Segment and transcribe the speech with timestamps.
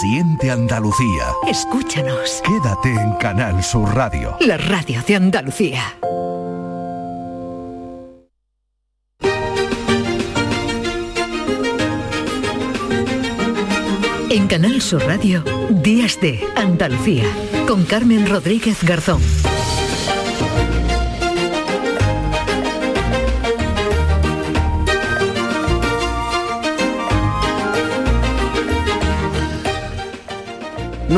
[0.00, 1.24] Siente Andalucía.
[1.48, 2.40] Escúchanos.
[2.44, 4.36] Quédate en Canal Sur Radio.
[4.38, 5.82] La radio de Andalucía.
[14.30, 17.24] En Canal Sur Radio, Días de Andalucía,
[17.66, 19.20] con Carmen Rodríguez Garzón.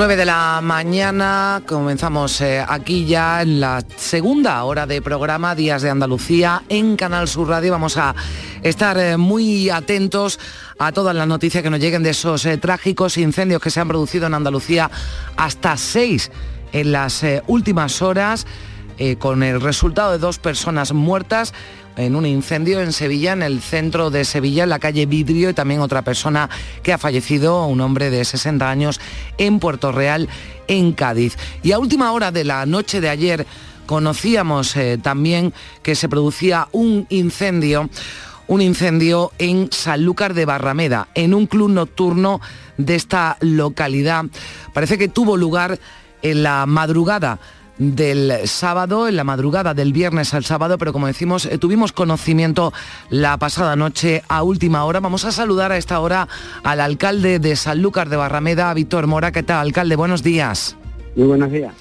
[0.01, 5.83] 9 de la mañana, comenzamos eh, aquí ya en la segunda hora de programa Días
[5.83, 7.73] de Andalucía en Canal Sur Radio.
[7.73, 8.15] Vamos a
[8.63, 10.41] estar eh, muy atentos
[10.79, 13.89] a todas las noticias que nos lleguen de esos eh, trágicos incendios que se han
[13.89, 14.91] producido en Andalucía
[15.37, 16.33] hasta seis
[16.73, 18.47] en las últimas horas,
[19.19, 21.53] con el resultado de dos personas muertas
[21.97, 25.55] en un incendio en Sevilla, en el centro de Sevilla, en la calle Vidrio, y
[25.55, 26.49] también otra persona
[26.83, 29.01] que ha fallecido, un hombre de 60 años,
[29.39, 30.29] en Puerto Real,
[30.69, 31.37] en Cádiz.
[31.63, 33.47] Y a última hora de la noche de ayer
[33.87, 35.53] conocíamos eh, también
[35.83, 37.91] que se producía un incendio
[38.51, 42.41] un incendio en Sanlúcar de Barrameda, en un club nocturno
[42.79, 44.25] de esta localidad.
[44.75, 45.79] Parece que tuvo lugar
[46.23, 47.39] en la madrugada
[47.81, 52.75] del sábado, en la madrugada del viernes al sábado, pero como decimos, eh, tuvimos conocimiento
[53.09, 55.01] la pasada noche a última hora.
[55.01, 56.29] Vamos a saludar a esta hora
[56.63, 59.33] al alcalde de Sanlúcar de Barrameda, Víctor Mora.
[59.33, 59.97] ¿Qué tal, alcalde?
[59.97, 60.77] Buenos días.
[61.17, 61.73] Muy buenos días.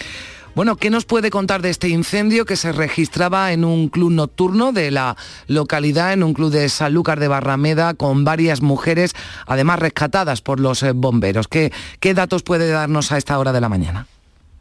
[0.56, 4.72] Bueno, ¿qué nos puede contar de este incendio que se registraba en un club nocturno
[4.72, 9.14] de la localidad, en un club de Sanlúcar de Barrameda, con varias mujeres,
[9.46, 11.50] además rescatadas por los eh, bomberos?
[11.50, 14.08] ¿Qué, qué datos puede darnos a esta hora de la mañana?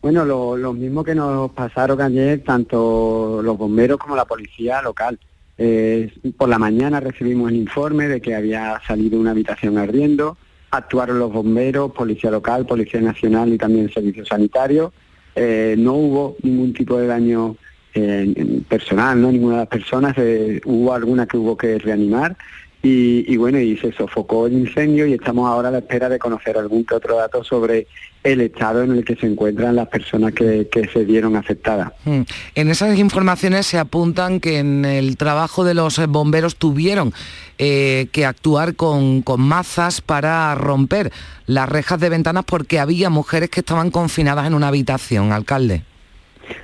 [0.00, 5.18] Bueno, lo, mismo que nos pasaron ayer tanto los bomberos como la policía local.
[5.56, 10.38] Eh, por la mañana recibimos el informe de que había salido una habitación ardiendo,
[10.70, 14.92] actuaron los bomberos, policía local, policía nacional y también servicios sanitarios.
[15.34, 17.56] Eh, no hubo ningún tipo de daño
[17.92, 20.16] eh, personal, no ninguna de las personas,
[20.64, 22.36] hubo alguna que hubo que reanimar
[22.80, 26.56] y, bueno, y se sofocó el incendio y estamos ahora a la espera de conocer
[26.56, 27.88] algún que otro dato sobre
[28.22, 31.92] el estado en el que se encuentran las personas que, se vieron afectadas.
[32.04, 32.22] Hmm.
[32.54, 37.12] En esas informaciones se apuntan que en el trabajo de los bomberos tuvieron
[37.58, 41.12] eh, que actuar con, con mazas para romper
[41.46, 45.82] las rejas de ventanas porque había mujeres que estaban confinadas en una habitación, alcalde.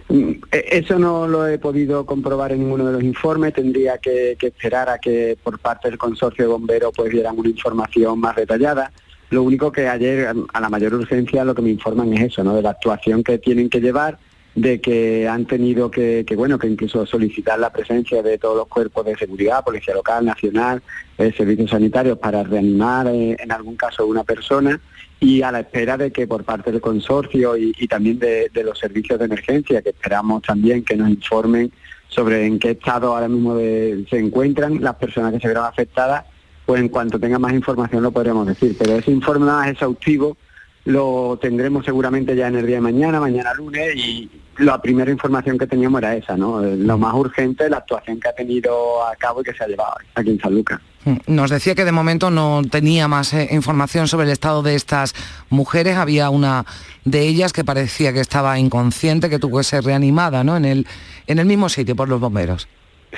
[0.09, 4.37] Mm, e, eso no lo he podido comprobar en ninguno de los informes, tendría que,
[4.41, 8.93] esperar a que por parte del consorcio de bomberos pues dieran una información más detallada.
[9.31, 12.55] Lo único que ayer, a la mayor urgencia, lo que me informan es eso, ¿no?
[12.55, 14.19] De la actuación que tienen que llevar,
[14.55, 19.05] de que han tenido que, bueno, que incluso solicitar la presencia de todos los cuerpos
[19.05, 20.83] de seguridad, policía local, nacional,
[21.19, 24.81] eh, servicios sanitarios para reanimar eh, en algún caso una persona
[25.19, 29.19] y a la espera de que por parte del consorcio y, también de, los servicios
[29.19, 31.73] de emergencia, que esperamos también que nos informen
[32.09, 36.25] sobre en qué estado ahora mismo se encuentran las personas que se vieron afectadas,
[36.67, 38.77] pues en cuanto tenga más información lo podremos decir.
[38.79, 40.37] Pero ese informe más exhaustivo
[40.85, 45.59] lo tendremos seguramente ya en el día de mañana, mañana lunes, y la primera información
[45.59, 46.61] que teníamos era esa, ¿no?
[46.61, 49.95] Lo más urgente, la actuación que ha tenido a cabo y que se ha llevado
[50.15, 50.81] aquí en San Lucas.
[51.05, 54.75] Mm, nos decía que de momento no tenía más eh, información sobre el estado de
[54.75, 55.15] estas
[55.49, 55.97] mujeres.
[55.97, 56.67] Había una
[57.05, 60.57] de ellas que parecía que estaba inconsciente, que tuvo que ser reanimada, ¿no?
[60.57, 60.87] En el,
[61.27, 62.69] en el mismo sitio por los bomberos.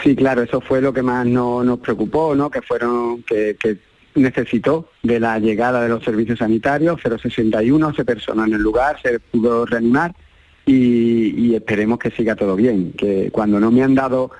[0.03, 2.51] Sí, claro, eso fue lo que más nos preocupó, ¿no?
[2.51, 3.79] Que fueron, que, que
[4.17, 9.21] necesitó de la llegada de los servicios sanitarios, 061 se personó en el lugar, se
[9.21, 10.15] pudo reanimar
[10.67, 14.31] y, esperemos que siga todo bien, que cuando no me han dado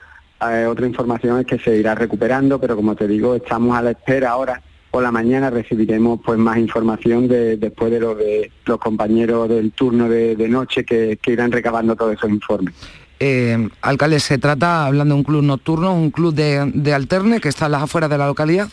[0.51, 3.93] eh, otra información es que se irá recuperando, pero como te digo, estamos a la
[3.93, 4.61] espera ahora.
[4.91, 9.73] Por la mañana recibiremos pues más información de, después de lo de los compañeros del
[9.73, 12.75] turno de, noche que, irán recabando todos esos informes.
[13.19, 17.49] Eh, alcalde, ¿se trata, hablando de un club nocturno, un club de, de alterne que
[17.49, 18.69] está a las afueras de la localidad?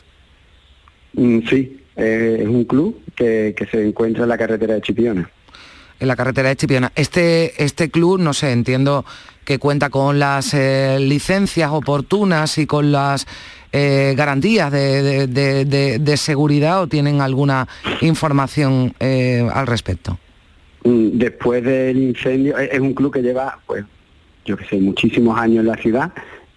[1.14, 5.30] Mm, sí, eh, es un club que, se encuentra en la carretera de Chipiona.
[6.00, 6.92] En la carretera de Chipiona.
[6.96, 9.06] Este, este club, no sé, entiendo
[9.46, 13.28] que cuenta con las eh, licencias oportunas y con las
[13.72, 17.68] eh, garantías de, seguridad o tienen alguna
[18.02, 20.18] información al respecto.
[20.84, 23.86] Mm, después del incendio, es un club que lleva, pues,
[24.46, 26.12] yo que sé, muchísimos años en la ciudad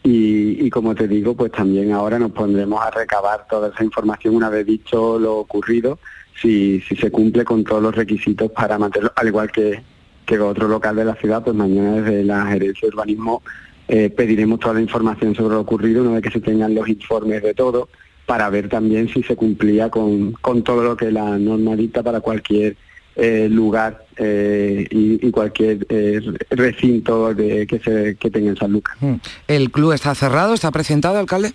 [0.09, 4.49] y, como te digo, pues también ahora nos pondremos a recabar toda esa información una
[4.49, 5.99] vez dicho lo ocurrido,
[6.41, 9.83] si, si se cumple con todos los requisitos para mantenerlo, al igual que,
[10.25, 13.43] que otro local de la ciudad, pues mañana desde la gerencia de urbanismo
[13.89, 17.43] eh, pediremos toda la información sobre lo ocurrido, una vez que se tengan los informes
[17.43, 17.89] de todo,
[18.27, 22.21] para ver también si se cumplía con, con todo lo que la norma dicta para
[22.21, 22.77] cualquier
[23.19, 26.21] eh, lugar eh, y, cualquier eh,
[26.51, 28.95] recinto de, que, se, que tenga en San Lucas.
[29.01, 29.15] Mm.
[29.49, 31.53] ¿El club está cerrado, está presentado, alcalde?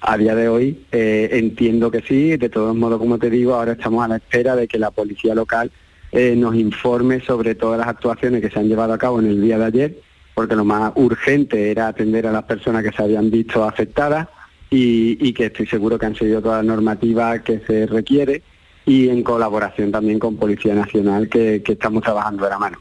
[0.00, 4.04] A día de hoy entiendo que sí, de todos modos, como te digo, ahora estamos
[4.04, 5.70] a la espera de que la policía local
[6.10, 9.58] nos informe sobre todas las actuaciones que se han llevado a cabo en el día
[9.58, 10.00] de ayer,
[10.34, 14.26] porque lo más urgente era atender a las personas que se habían visto afectadas
[14.70, 18.42] y, que estoy seguro que han seguido toda la normativa que se requiere
[18.90, 22.78] y en colaboración también con Policía Nacional que, estamos trabajando de la mano.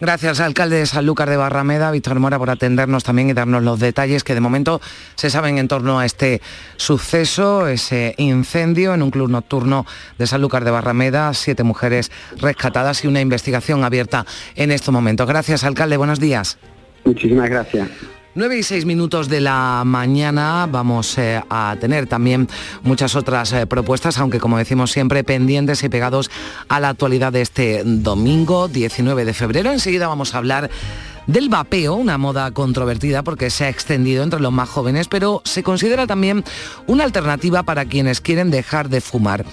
[0.00, 4.24] Gracias, alcalde de Sanlúcar de Barrameda, Víctor Mora, por atendernos también y darnos los detalles
[4.24, 4.80] que de momento
[5.14, 6.42] se saben en torno a este
[6.74, 9.86] suceso, ese incendio en un club nocturno
[10.18, 14.26] de Sanlúcar de Barrameda, siete mujeres rescatadas y una investigación abierta
[14.56, 15.28] en estos momentos.
[15.28, 16.58] Gracias, alcalde, buenos días.
[17.04, 17.88] Muchísimas gracias.
[18.36, 22.48] 9 y 6 minutos de la mañana vamos eh, a tener también
[22.82, 26.30] muchas otras eh, propuestas, aunque como decimos siempre pendientes y pegados
[26.68, 29.72] a la actualidad de este domingo 19 de febrero.
[29.72, 30.70] Enseguida vamos a hablar
[31.26, 35.62] del vapeo, una moda controvertida porque se ha extendido entre los más jóvenes, pero se
[35.62, 36.44] considera también
[36.86, 39.46] una alternativa para quienes quieren dejar de fumar.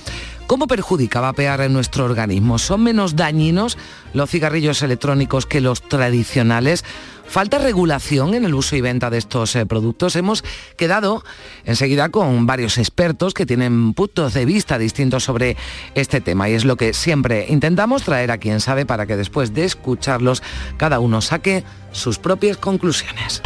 [0.45, 2.59] ¿Cómo perjudica vapear en nuestro organismo?
[2.59, 3.77] ¿Son menos dañinos
[4.13, 6.83] los cigarrillos electrónicos que los tradicionales?
[7.25, 10.15] ¿Falta regulación en el uso y venta de estos eh, productos?
[10.15, 10.43] Hemos
[10.77, 11.23] quedado
[11.65, 15.57] enseguida con varios expertos que tienen puntos de vista distintos sobre
[15.95, 19.53] este tema y es lo que siempre intentamos traer a quien sabe para que después
[19.53, 20.43] de escucharlos
[20.77, 23.41] cada uno saque sus propias conclusiones.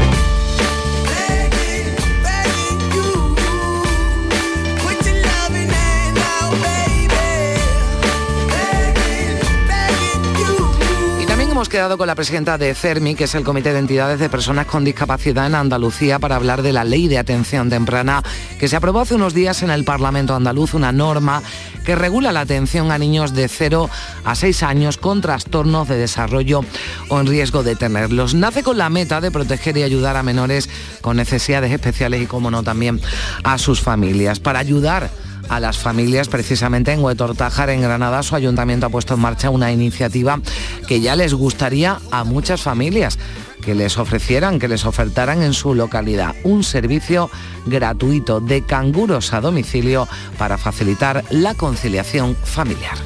[11.57, 14.68] Hemos quedado con la presidenta de CERMI, que es el Comité de Entidades de Personas
[14.68, 18.21] con Discapacidad en Andalucía, para hablar de la Ley de Atención Temprana,
[18.59, 21.42] que se aprobó hace unos días en el Parlamento andaluz, una norma
[21.83, 23.89] que regula la atención a niños de 0
[24.24, 26.63] a 6 años con trastornos de desarrollo
[27.09, 28.36] o en riesgo de tenerlos.
[28.36, 30.69] Nace con la meta de proteger y ayudar a menores
[31.01, 33.01] con necesidades especiales y, como no, también
[33.44, 34.39] a sus familias.
[34.39, 35.10] Para ayudar
[35.50, 36.28] a las familias.
[36.28, 40.40] Precisamente en Huetortájar, en Granada, su ayuntamiento ha puesto en marcha una iniciativa
[40.88, 43.18] que ya les gustaría a muchas familias
[43.62, 47.30] que les ofrecieran, que les ofertaran en su localidad un servicio
[47.66, 50.08] gratuito de canguros a domicilio
[50.38, 52.98] para facilitar la conciliación familiar.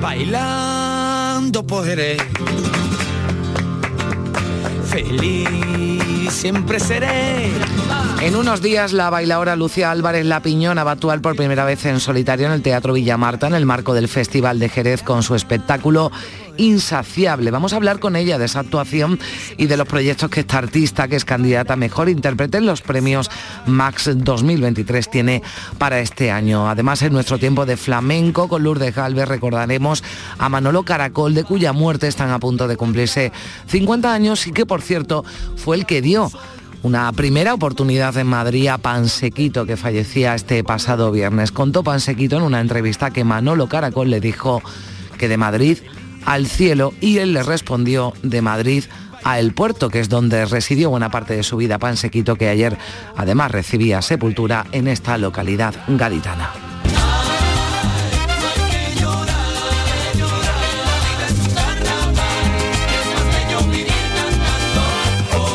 [0.00, 1.62] Bailando
[4.92, 7.50] feliz siempre seré.
[8.22, 11.84] En unos días la bailadora Lucía Álvarez La Piñona va a actuar por primera vez
[11.86, 15.34] en solitario en el Teatro Villamarta en el marco del Festival de Jerez con su
[15.34, 16.12] espectáculo
[16.56, 17.50] insaciable.
[17.50, 19.18] Vamos a hablar con ella de esa actuación
[19.56, 22.80] y de los proyectos que esta artista, que es candidata a mejor intérprete en los
[22.80, 23.28] premios
[23.66, 25.42] Max 2023, tiene
[25.78, 26.68] para este año.
[26.68, 30.04] Además, en nuestro tiempo de flamenco con Lourdes Galvez recordaremos
[30.38, 33.32] a Manolo Caracol, de cuya muerte están a punto de cumplirse
[33.66, 35.24] 50 años y que, por cierto,
[35.56, 36.30] fue el que dio
[36.82, 41.52] una primera oportunidad en Madrid a Pansequito, que fallecía este pasado viernes.
[41.52, 44.62] Contó Pansequito en una entrevista que Manolo Caracol le dijo
[45.18, 45.78] que de Madrid
[46.24, 48.84] al cielo y él le respondió de Madrid
[49.24, 52.76] a El Puerto, que es donde residió buena parte de su vida Pansequito, que ayer
[53.16, 56.71] además recibía sepultura en esta localidad gaditana.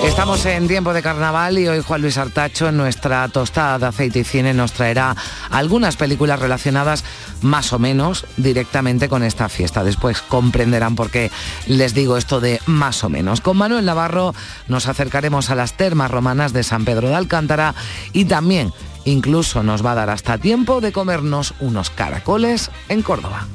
[0.08, 4.20] Estamos en tiempo de carnaval y hoy Juan Luis Artacho en nuestra tostada de aceite
[4.20, 5.16] y cine nos traerá
[5.52, 7.04] algunas películas relacionadas
[7.42, 9.84] más o menos directamente con esta fiesta.
[9.84, 11.30] Después comprenderán por qué
[11.68, 13.42] les digo esto de más o menos.
[13.42, 14.34] Con Manuel Navarro
[14.68, 17.76] nos acercaremos a las termas romanas de San Pedro de Alcántara
[18.12, 18.74] y también
[19.06, 23.46] incluso nos va a dar hasta tiempo de comernos unos caracoles en Córdoba.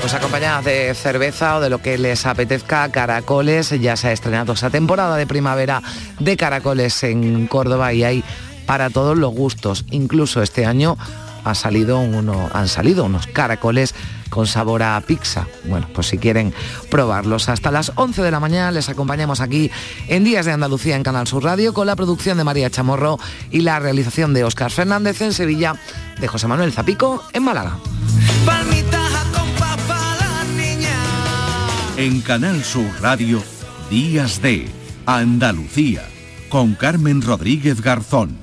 [0.00, 3.70] Pues acompañadas de cerveza o de lo que les apetezca, caracoles.
[3.80, 5.82] Ya se ha estrenado esa temporada de primavera
[6.18, 8.24] de caracoles en Córdoba y hay
[8.66, 9.84] para todos los gustos.
[9.90, 10.98] Incluso este año
[11.44, 13.94] ha salido uno, han salido unos caracoles
[14.32, 15.46] con sabor a pizza.
[15.64, 16.54] Bueno, pues si quieren
[16.90, 17.50] probarlos.
[17.50, 19.70] Hasta las 11 de la mañana les acompañamos aquí
[20.08, 23.18] en Días de Andalucía en Canal Sur Radio con la producción de María Chamorro
[23.50, 25.76] y la realización de Óscar Fernández en Sevilla,
[26.18, 27.76] de José Manuel Zapico en Málaga.
[31.98, 33.42] En Canal Sur Radio,
[33.90, 34.66] Días de
[35.04, 36.08] Andalucía,
[36.48, 38.41] con Carmen Rodríguez Garzón.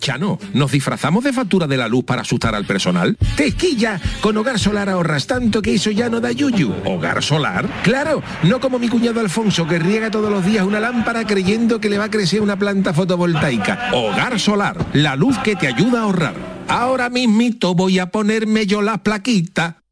[0.00, 3.16] Chano, ¿nos disfrazamos de factura de la luz para asustar al personal?
[3.36, 4.00] ¡Tequilla!
[4.20, 6.74] Con Hogar Solar ahorras tanto que eso ya no da yuyu.
[6.84, 7.68] ¿Hogar Solar?
[7.82, 11.90] Claro, no como mi cuñado Alfonso que riega todos los días una lámpara creyendo que
[11.90, 13.90] le va a crecer una planta fotovoltaica.
[13.92, 16.34] Hogar Solar, la luz que te ayuda a ahorrar.
[16.68, 19.82] Ahora mismito voy a ponerme yo la plaquita.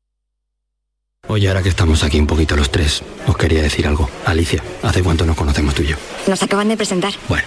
[1.26, 4.08] Oye, ahora que estamos aquí un poquito los tres, os quería decir algo.
[4.24, 5.96] Alicia, ¿hace cuánto nos conocemos tú y yo?
[6.26, 7.12] Nos acaban de presentar.
[7.28, 7.46] Bueno,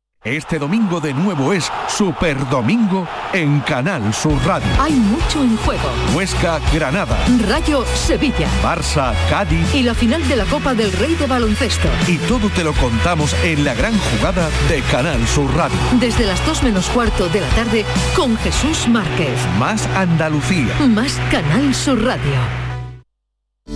[0.23, 4.67] Este domingo de nuevo es Super Domingo en Canal Sur Radio.
[4.79, 5.89] Hay mucho en juego.
[6.13, 7.17] Huesca, Granada.
[7.49, 8.47] Rayo, Sevilla.
[8.61, 9.73] Barça, Cádiz.
[9.73, 11.87] Y la final de la Copa del Rey de Baloncesto.
[12.07, 15.79] Y todo te lo contamos en la gran jugada de Canal Sur Radio.
[15.99, 17.83] Desde las 2 menos cuarto de la tarde
[18.15, 19.39] con Jesús Márquez.
[19.57, 20.71] Más Andalucía.
[20.87, 22.37] Más Canal Sur Radio.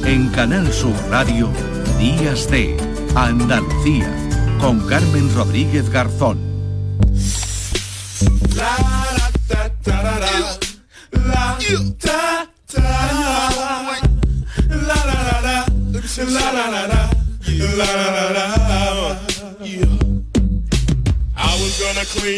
[0.03, 1.49] En Canal Sur Radio,
[1.97, 2.77] Días de
[3.15, 6.37] Andalucía con Carmen Rodríguez Garzón.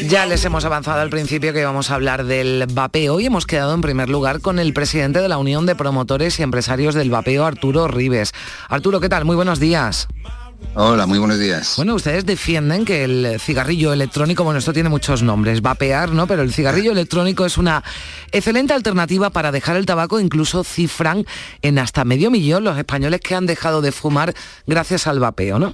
[0.09, 3.15] Ya les hemos avanzado al principio que vamos a hablar del vapeo.
[3.15, 6.43] Hoy hemos quedado en primer lugar con el presidente de la Unión de Promotores y
[6.43, 8.33] Empresarios del Vapeo, Arturo Rives.
[8.69, 9.25] Arturo, ¿qué tal?
[9.25, 10.07] Muy buenos días.
[10.73, 11.73] Hola, muy buenos días.
[11.77, 16.27] Bueno, ustedes defienden que el cigarrillo electrónico, bueno, esto tiene muchos nombres, vapear, ¿no?
[16.27, 17.83] Pero el cigarrillo electrónico es una
[18.31, 21.25] excelente alternativa para dejar el tabaco, incluso cifran
[21.61, 24.35] en hasta medio millón los españoles que han dejado de fumar
[24.67, 25.73] gracias al vapeo, ¿no?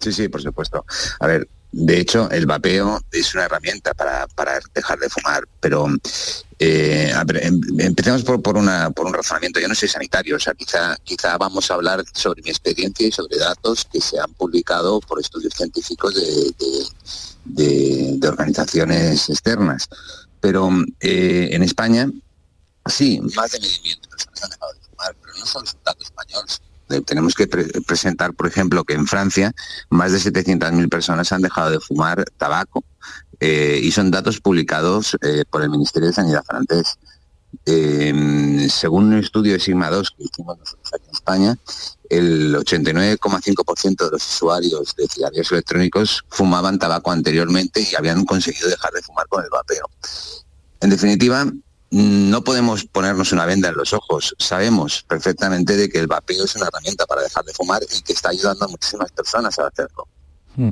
[0.00, 0.84] Sí, sí, por supuesto.
[1.20, 5.86] A ver, de hecho, el vapeo es una herramienta para, para dejar de fumar, pero
[6.58, 9.60] eh, em, empecemos por, por, un razonamiento.
[9.60, 13.12] Yo no soy sanitario, o sea, quizá, quizá vamos a hablar sobre mi experiencia y
[13.12, 16.54] sobre datos que se han publicado por estudios científicos de,
[17.44, 19.88] de, organizaciones externas.
[20.40, 20.70] Pero
[21.00, 22.10] eh, en España,
[22.86, 23.96] sí, más de medio
[24.42, 26.62] han dejado de fumar, pero no son datos españoles
[27.06, 29.54] tenemos que pre presentar, por ejemplo, que en Francia
[29.90, 32.84] más de 700.000 personas han dejado de fumar tabaco
[33.40, 36.98] eh, y son datos publicados eh, por el Ministerio de Sanidad francés.
[37.64, 41.58] Eh, según un estudio de Sigma 2 que hicimos nosotros aquí en España,
[42.10, 48.92] el 89,5% de los usuarios de cigarrillos electrónicos fumaban tabaco anteriormente y habían conseguido dejar
[48.92, 49.88] de fumar con el vapeo.
[50.80, 51.46] En definitiva,
[51.90, 54.34] no podemos ponernos una venda en los ojos.
[54.38, 58.12] Sabemos perfectamente de que el vapeo es una herramienta para dejar de fumar y que
[58.12, 60.06] está ayudando a muchísimas personas a hacerlo.
[60.56, 60.70] Hmm.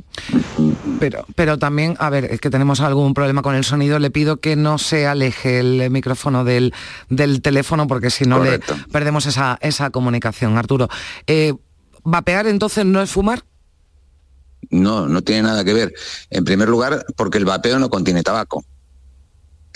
[0.99, 3.99] Pero, pero también, a ver, es que tenemos algún problema con el sonido.
[3.99, 6.75] Le pido que no se aleje el micrófono del,
[7.09, 10.59] del teléfono porque si no le perdemos esa, esa comunicación.
[10.59, 10.89] Arturo,
[11.27, 11.55] eh,
[12.03, 13.45] ¿vapear entonces no es fumar?
[14.71, 15.95] No, no tiene nada que ver.
[16.31, 18.65] En primer lugar, porque el vapeo no contiene tabaco.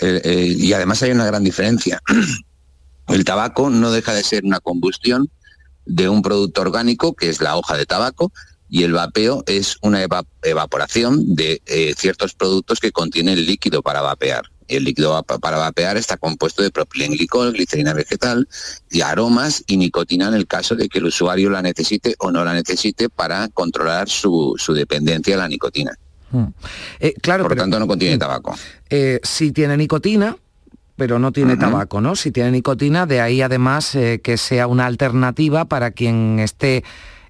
[0.01, 2.01] Y además hay una gran diferencia.
[3.07, 5.29] El tabaco no deja de ser una combustión
[5.85, 8.31] de un producto orgánico, que es la hoja de tabaco,
[8.69, 10.01] y el vapeo es una
[10.43, 14.49] evaporación de eh, ciertos productos que contienen líquido para vapear.
[14.69, 18.47] El líquido para vapear está compuesto de propilenglicol, glicerina vegetal
[18.89, 22.45] y aromas y nicotina en el caso de que el usuario la necesite o no
[22.45, 25.91] la necesite para controlar su dependencia a la nicotina.
[26.31, 26.47] Hmm.
[26.99, 28.55] Eh, claro, Por lo tanto no contiene tabaco.
[28.89, 30.35] Eh, si tiene nicotina,
[30.95, 32.15] pero no tiene tabaco, ¿no?
[32.15, 36.83] Si tiene nicotina, de ahí además eh, que sea una alternativa para quien esté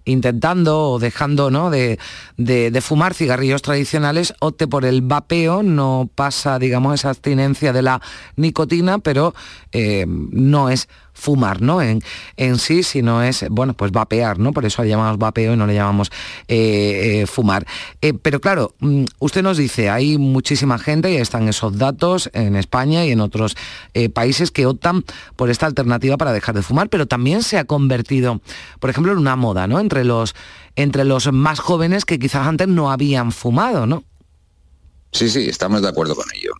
[0.03, 1.69] intentando o dejando ¿no?
[1.69, 1.99] de,
[2.35, 8.01] de, fumar cigarrillos tradicionales, opte por el vapeo, no pasa, digamos, esa abstinencia de la
[8.35, 9.35] nicotina, pero
[9.73, 10.89] no es
[11.21, 11.83] fumar, ¿no?
[11.83, 12.01] En,
[12.35, 14.53] en sí, sino es, bueno, pues vapear, ¿no?
[14.53, 16.11] Por eso le llamamos vapeo y no le llamamos
[16.47, 17.67] eh, eh, fumar.
[18.01, 22.55] Eh, pero claro, mm, usted nos dice, hay muchísima gente, y están esos datos en
[22.55, 23.55] España y en otros
[24.13, 28.41] países que optan por esta alternativa para dejar de fumar, pero también se ha convertido,
[28.79, 29.79] por ejemplo, en una moda, ¿no?
[29.79, 30.33] Entre los,
[30.75, 34.03] entre los más jóvenes que quizás antes no habían fumado, ¿no?
[35.11, 36.53] Sí, sí, estamos de acuerdo con ello.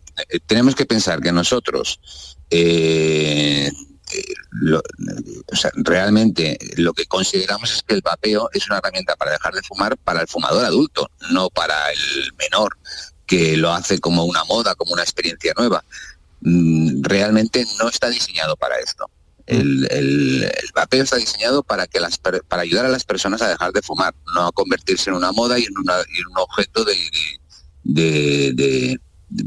[0.46, 2.00] tenemos que pensar que nosotros
[4.52, 4.82] lo,
[5.76, 9.98] realmente lo que consideramos es que el vapeo es una herramienta para dejar de fumar
[9.98, 12.78] para el fumador adulto, no para el menor,
[13.26, 15.84] que lo hace como una moda, como una experiencia nueva.
[16.42, 19.10] Mm, realmente no está diseñado para esto.
[19.48, 23.74] El, el, vapeo está diseñado para que las para ayudar a las personas a dejar
[23.74, 26.96] de fumar, no a convertirse en una moda y en, un objeto de,
[28.54, 29.00] de,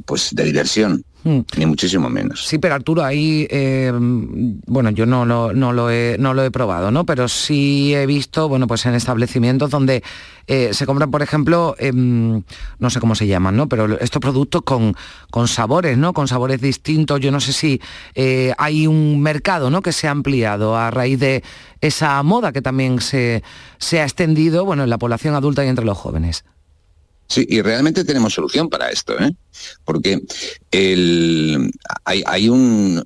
[0.04, 1.04] pues de diversión.
[1.24, 1.40] Hmm.
[1.56, 2.46] Ni muchísimo menos.
[2.46, 6.50] Sí, pero Arturo, ahí, eh, bueno, yo no, no, no, lo he, no lo he
[6.50, 7.06] probado, ¿no?
[7.06, 10.02] Pero sí he visto, bueno, pues en establecimientos donde
[10.46, 12.42] eh, se compran, por ejemplo, em,
[12.78, 13.70] no sé cómo se llaman, ¿no?
[13.70, 14.94] Pero estos productos con,
[15.30, 16.12] con sabores, ¿no?
[16.12, 17.20] Con sabores distintos.
[17.20, 17.80] Yo no sé si
[18.14, 19.80] eh, hay un mercado, ¿no?
[19.80, 21.42] Que se ha ampliado a raíz de
[21.80, 23.42] esa moda que también se,
[23.78, 26.44] se ha extendido, bueno, en la población adulta y entre los jóvenes.
[27.26, 29.32] Sí, y realmente tenemos solución para esto, ¿eh?
[29.84, 30.20] porque
[32.04, 33.02] hay, un,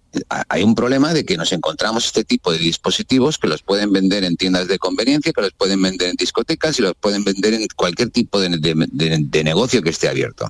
[0.49, 4.25] hay un problema de que nos encontramos este tipo de dispositivos que los pueden vender
[4.25, 7.67] en tiendas de conveniencia, que los pueden vender en discotecas y los pueden vender en
[7.77, 8.49] cualquier tipo de,
[9.45, 10.49] negocio que esté abierto.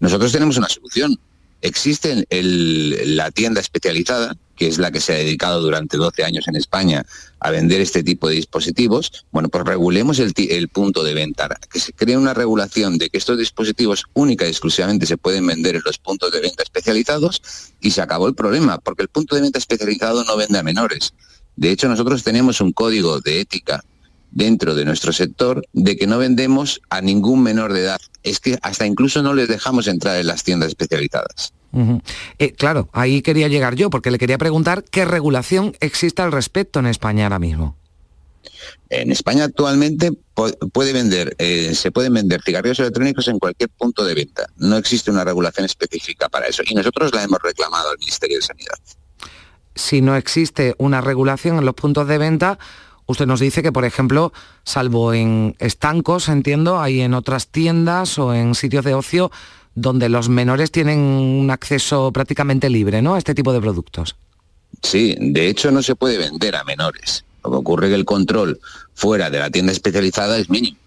[0.00, 1.18] Nosotros tenemos una solución.
[1.62, 6.56] Existe la tienda especializada, que es la que se ha dedicado durante 12 años en
[6.56, 7.06] España
[7.38, 11.92] a vender este tipo de dispositivos, bueno, pues regulemos el, punto de venta, que se
[11.92, 15.98] cree una regulación de que estos dispositivos única y exclusivamente se pueden vender en los
[15.98, 17.40] puntos de venta especializados
[17.80, 21.14] y se acabó el problema, porque el punto de venta especializado no vende a menores.
[21.54, 23.84] De hecho, nosotros tenemos un código de ética
[24.32, 28.00] dentro de nuestro sector de que no vendemos a ningún menor de edad.
[28.24, 31.52] Es que hasta incluso no les dejamos entrar en las tiendas especializadas.
[32.38, 36.78] Eh, claro, ahí quería llegar yo, porque le quería preguntar qué regulación existe al respecto
[36.78, 37.76] en España ahora mismo.
[38.90, 40.12] En España actualmente
[40.72, 44.46] puede vender, eh, se pueden vender cigarrillos electrónicos en cualquier punto de venta.
[44.56, 48.42] No existe una regulación específica para eso y nosotros la hemos reclamado al Ministerio de
[48.42, 48.78] Sanidad.
[49.74, 52.58] Si no existe una regulación en los puntos de venta,
[53.06, 54.32] usted nos dice que, por ejemplo,
[54.64, 59.30] salvo en estancos, entiendo, hay en otras tiendas o en sitios de ocio
[59.80, 63.14] donde los menores tienen un acceso prácticamente libre ¿no?
[63.14, 64.16] a este tipo de productos.
[64.82, 67.24] Sí, de hecho no se puede vender a menores.
[67.44, 68.60] Lo que ocurre es que el control
[68.94, 70.78] fuera de la tienda especializada es mínimo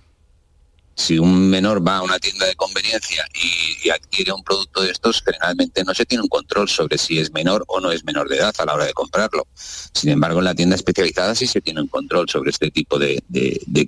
[1.01, 5.21] si un menor va a una tienda de conveniencia y, adquiere un producto de estos,
[5.21, 8.37] generalmente no se tiene un control sobre si es menor o no es menor de
[8.37, 9.47] edad a la hora de comprarlo.
[9.55, 13.21] Sin embargo, en la tienda especializada sí se tiene un control sobre este tipo de,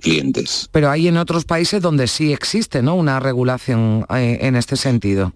[0.02, 0.68] clientes.
[0.72, 2.96] Pero hay en otros países donde sí existe ¿no?
[2.96, 5.32] una regulación eh, en este sentido.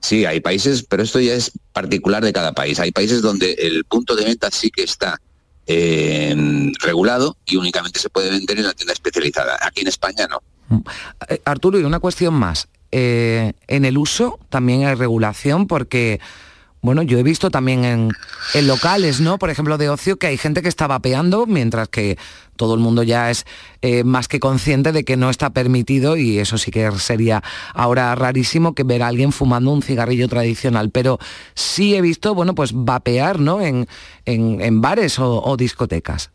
[0.00, 2.78] Sí, hay países, pero esto ya es particular de cada país.
[2.78, 5.18] Hay países donde el punto de venta sí que está
[5.66, 6.36] eh,
[6.80, 9.56] regulado y únicamente se puede vender en la tienda especializada.
[9.62, 10.42] Aquí en España no.
[11.28, 12.68] Eh, Arturo, y una cuestión más.
[12.96, 16.20] Eh, en el uso también hay regulación porque,
[16.80, 18.12] bueno, yo he visto también en,
[18.66, 19.36] locales, ¿no?
[19.38, 22.16] Por ejemplo, de ocio, que hay gente que está vapeando, mientras que
[22.54, 23.46] todo el mundo ya es
[23.82, 27.42] eh, más que consciente de que no está permitido y eso sí que sería
[27.74, 30.90] ahora rarísimo que ver a alguien fumando un cigarrillo tradicional.
[30.90, 31.18] Pero
[31.54, 33.60] sí he visto, bueno, pues vapear, ¿no?
[33.60, 33.88] En,
[34.24, 36.30] en, bares o discotecas.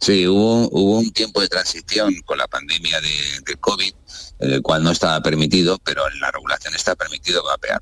[0.00, 3.92] Sí, hubo, hubo un tiempo de transición con la pandemia de, COVID,
[4.38, 7.80] el cual no estaba permitido, pero en la regulación está permitido vapear.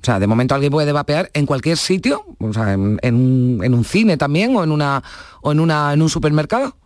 [0.00, 4.16] O sea, de momento alguien puede vapear en cualquier sitio, o sea, en, un cine
[4.16, 5.02] también o en una
[5.42, 6.76] o en una en un supermercado.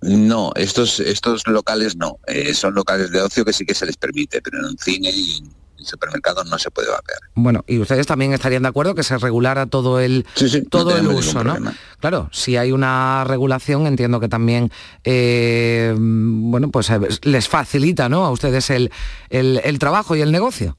[0.00, 3.96] No, estos estos locales no, eh, son locales de ocio que sí que se les
[3.96, 5.42] permite, pero en un cine y
[5.84, 7.20] supermercados no se puede vapear.
[7.34, 10.26] Bueno, y ustedes también estarían de acuerdo que se regulara todo el,
[10.68, 11.56] todo el uso, ¿no?
[12.00, 14.70] Claro, si hay una regulación, entiendo que también,
[15.04, 18.24] eh, bueno, pues eh, les facilita, ¿no?
[18.24, 18.90] A ustedes el,
[19.28, 20.76] el, trabajo y el negocio.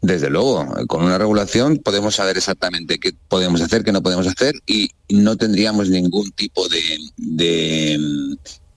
[0.00, 4.54] Desde luego, con una regulación podemos saber exactamente qué podemos hacer, qué no podemos hacer
[4.66, 7.98] y no tendríamos ningún tipo de, de,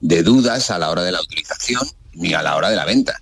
[0.00, 1.82] de dudas a la hora de la utilización
[2.14, 3.20] ni a la hora de la venta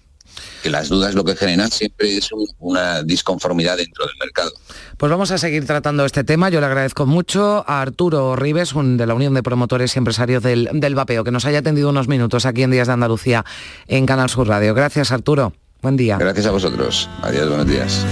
[0.65, 4.51] que las dudas lo que generan siempre es una disconformidad dentro del mercado.
[4.97, 6.49] Pues vamos a seguir tratando este tema.
[6.49, 10.43] Yo le agradezco mucho a Arturo Rives, un de la Unión de Promotores y Empresarios
[10.43, 13.45] del, del Vapeo, que nos haya atendido unos minutos aquí en Días de Andalucía
[13.89, 14.73] en Canal Sur Radio.
[14.73, 15.53] Gracias, Arturo.
[15.83, 16.17] Buen día.
[16.17, 17.11] Gracias a vosotros.
[17.21, 18.07] Adiós, buenos días.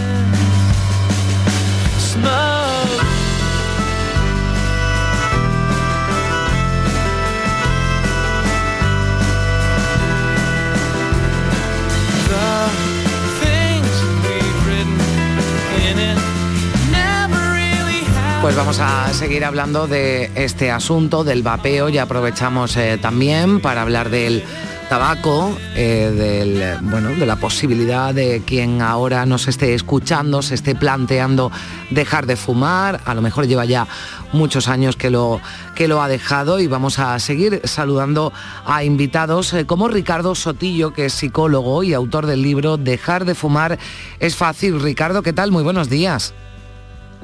[18.42, 23.82] Pues vamos a seguir hablando de este asunto del vapeo y aprovechamos eh, también para
[23.82, 24.42] hablar del
[24.88, 30.74] tabaco, eh, del, bueno, de la posibilidad de quien ahora nos esté escuchando, se esté
[30.74, 31.52] planteando
[31.90, 33.86] dejar de fumar, a lo mejor lleva ya
[34.32, 35.40] muchos años que lo,
[35.76, 38.32] que lo ha dejado y vamos a seguir saludando
[38.66, 43.36] a invitados eh, como Ricardo Sotillo, que es psicólogo y autor del libro Dejar de
[43.36, 43.78] fumar
[44.18, 44.80] es fácil.
[44.80, 45.52] Ricardo, ¿qué tal?
[45.52, 46.34] Muy buenos días.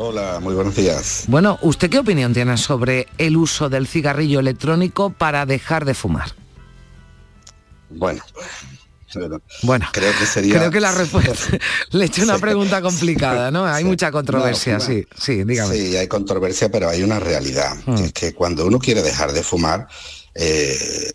[0.00, 1.24] Hola, muy buenos días.
[1.26, 6.30] Bueno, ¿usted qué opinión tiene sobre el uso del cigarrillo electrónico para dejar de fumar?
[7.90, 8.22] Bueno,
[9.62, 10.54] bueno, creo que sería.
[10.54, 11.58] Creo que la respuesta.
[11.90, 13.66] Le he hecho una pregunta complicada, ¿no?
[13.66, 15.74] Hay mucha controversia, sí, sí, dígame.
[15.74, 17.74] Sí, hay controversia, pero hay una realidad.
[17.86, 17.94] Mm.
[17.94, 19.88] Es que cuando uno quiere dejar de fumar,
[20.40, 21.12] eh,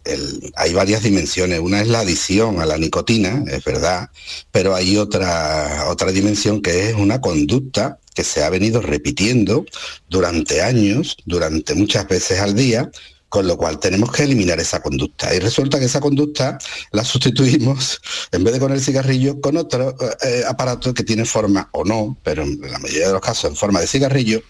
[0.55, 1.61] hay varias dimensiones.
[1.61, 4.09] Una es la adicción a la nicotina, es verdad,
[4.51, 9.65] pero hay otra, otra dimensión que es una conducta que se ha venido repitiendo
[10.09, 12.91] durante años, durante muchas veces al día,
[13.29, 15.33] con lo cual tenemos que eliminar esa conducta.
[15.33, 16.59] Y resulta que esa conducta
[16.91, 21.69] la sustituimos, en vez de con el cigarrillo, con otro eh, aparato que tiene forma,
[21.71, 24.43] o no, pero en la mayoría de los casos en forma de cigarrillo,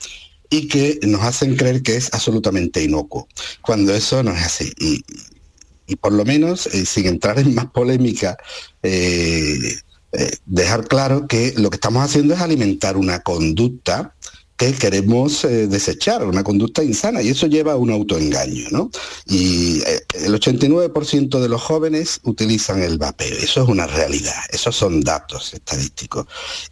[0.53, 3.27] y que nos hacen creer que es absolutamente inocuo,
[3.63, 4.71] cuando eso no es así.
[4.77, 8.37] Y, por lo menos, eh, sin entrar en más polémica,
[8.83, 9.57] eh,
[10.45, 14.13] dejar claro que lo que estamos haciendo es alimentar una conducta
[14.57, 18.91] que queremos eh, desechar, una conducta insana, y eso lleva a un autoengaño, ¿no?
[19.25, 24.75] Y eh, el 89% de los jóvenes utilizan el vapeo, eso es una realidad, esos
[24.75, 26.27] son datos estadísticos.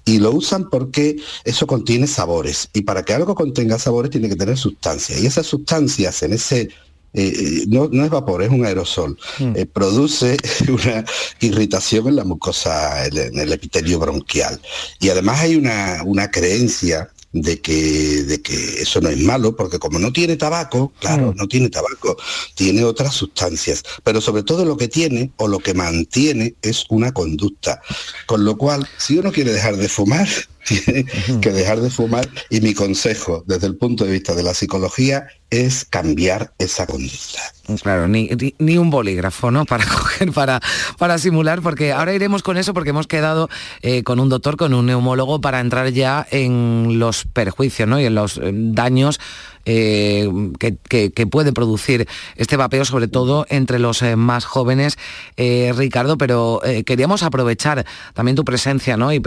[0.06, 4.36] Y lo usan porque eso contiene sabores, y para que algo contenga sabores tiene que
[4.36, 6.70] tener sustancias, y esas sustancias en ese
[7.14, 9.54] eh, no, es vapor, es un aerosol, mm.
[9.74, 10.38] produce
[10.70, 11.04] una
[11.42, 14.62] irritación en la mucosa, en el epitelio bronquial.
[15.00, 19.80] Y además hay una, una creencia de que, de que eso no es malo, porque
[19.80, 21.36] como no tiene tabaco, claro, mm.
[21.36, 22.18] no tiene tabaco,
[22.56, 27.14] tiene otras sustancias, pero sobre todo lo que tiene o lo que mantiene es una
[27.14, 27.82] conducta.
[28.26, 30.28] Con lo cual, si uno quiere dejar de fumar,
[31.42, 35.28] que dejar de fumar y mi consejo desde el punto de vista de la psicología
[35.50, 37.42] es cambiar esa conducta.
[37.84, 39.66] Claro, ni, ni, un bolígrafo, ¿no?
[39.66, 40.62] Para coger, para,
[40.98, 43.50] para simular, porque ahora iremos con eso porque hemos quedado
[43.82, 48.00] eh, con un doctor, con un neumólogo, para entrar ya en los perjuicios, ¿no?
[48.00, 49.20] Y en los eh, daños
[49.66, 54.98] eh, que, puede producir este vapeo, sobre todo entre los eh, más jóvenes,
[55.38, 59.14] eh, Ricardo, pero queríamos aprovechar también tu presencia ¿no?
[59.14, 59.20] y,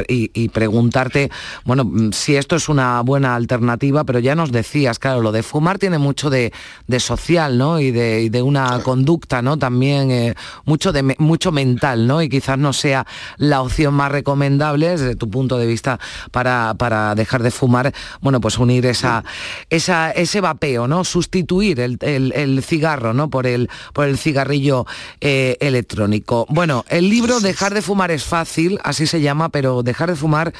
[0.52, 1.30] preguntarte,
[1.64, 5.42] bueno, mm, si esto es una buena alternativa, pero ya nos decías, claro, lo de
[5.42, 6.52] fumar tiene mucho de,
[6.98, 7.80] social ¿no?
[7.80, 9.58] y, de, una conducta ¿no?
[9.58, 12.22] también, mucho, de, mucho mental, ¿no?
[12.22, 15.98] y quizás no sea la opción más recomendable desde tu punto de vista
[16.30, 19.24] para, para dejar de fumar, bueno, pues unir esa,
[19.70, 21.04] esa ese vapeo, ¿no?
[21.04, 23.30] Sustituir el, cigarro, ¿no?
[23.30, 24.86] Por el, por el cigarrillo
[25.20, 26.46] eh, electrónico.
[26.48, 30.52] Bueno, el libro Dejar de fumar es fácil, así se llama, pero dejar de fumar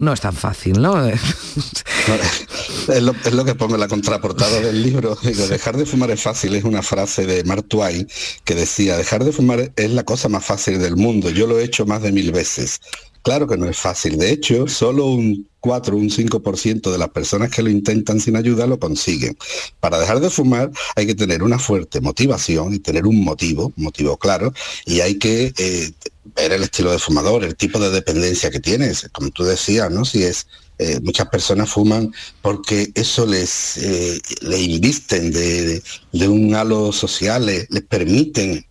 [0.00, 1.06] no es tan fácil, ¿no?
[1.08, 5.16] es, lo, que pongo en la contraportada del libro.
[5.22, 8.08] Digo, dejar de fumar es fácil, es una frase de Mark Twain
[8.44, 11.28] que decía, dejar de fumar es la cosa más fácil del mundo.
[11.30, 12.80] Yo lo he hecho más de mil veces.
[13.22, 14.18] Claro que no es fácil.
[14.18, 18.66] De hecho, solo un 4, un 5% de las personas que lo intentan sin ayuda
[18.66, 19.36] lo consiguen.
[19.78, 24.16] Para dejar de fumar hay que tener una fuerte motivación y tener un motivo, motivo
[24.16, 24.52] claro,
[24.86, 25.90] y hay que eh,
[26.34, 30.04] ver el estilo de fumador, el tipo de dependencia que tienes, como tú decías, ¿no?
[30.04, 30.46] Si es
[30.78, 35.82] eh, muchas personas fuman porque eso les eh, le invisten de,
[36.26, 38.64] un halo social, les, permiten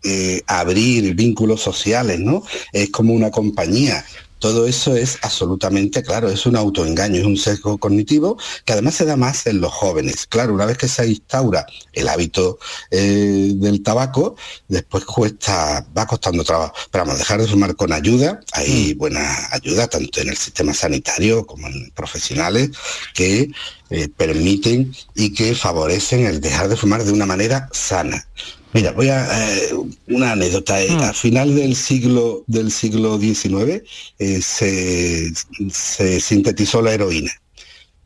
[0.47, 2.43] abrir vínculos sociales, ¿no?
[2.73, 4.03] Es como una compañía
[4.39, 9.05] todo eso es absolutamente claro, es un autoengaño, es un sesgo cognitivo que además se
[9.05, 10.25] da más en los jóvenes.
[10.27, 12.57] Claro, una vez que se instaura el hábito
[12.91, 14.35] eh, del tabaco,
[14.67, 16.73] después cuesta, va costando trabajo.
[16.91, 18.97] Pero vamos, dejar de fumar con ayuda, hay mm.
[18.97, 22.71] buena ayuda tanto en el sistema sanitario como en profesionales
[23.13, 23.51] que
[23.89, 28.25] eh, permiten y que favorecen el dejar de fumar de una manera sana.
[28.71, 29.73] Mira, voy a eh,
[30.07, 30.81] una anécdota.
[30.81, 30.99] Eh, mm.
[30.99, 33.81] Al final del siglo del siglo XIX
[34.19, 37.31] eh, se, sintetizó la heroína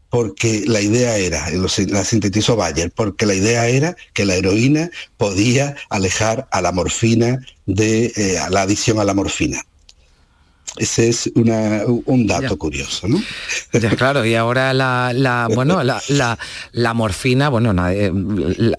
[0.09, 5.75] porque la idea era, la sintetizó Bayer, porque la idea era que la heroína podía
[5.89, 8.13] alejar a la morfina de
[8.51, 9.65] la adicción a la morfina.
[10.77, 13.21] Ese es un dato curioso, ¿no?
[13.73, 16.01] Ya, claro, y ahora la, bueno, la,
[16.71, 18.11] la, morfina, bueno, eh,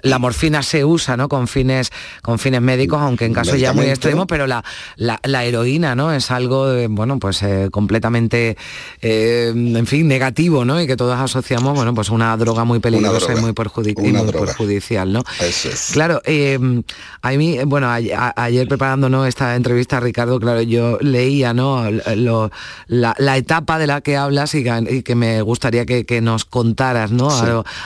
[0.02, 1.28] la, morfina se usa, ¿no?
[1.28, 1.90] Con fines,
[2.22, 4.64] con fines médicos, aunque en casos ya muy extremos, pero la,
[4.96, 6.12] la, heroína, ¿no?
[6.12, 8.56] Es algo, bueno, pues eh, completamente,
[9.00, 10.80] eh, en fin, negativo, ¿no?
[10.80, 15.22] Y que todos asociamos, bueno, pues una droga muy peligrosa y muy, perjudicial, ¿no?
[15.40, 15.90] Eso es.
[15.92, 16.20] Claro,
[17.22, 21.83] a mí, bueno, ayer, preparándonos esta entrevista, Ricardo, claro, yo leía, ¿no?
[21.90, 24.64] La, etapa de la que hablas y
[25.02, 27.28] que, me gustaría que, nos contaras, ¿no?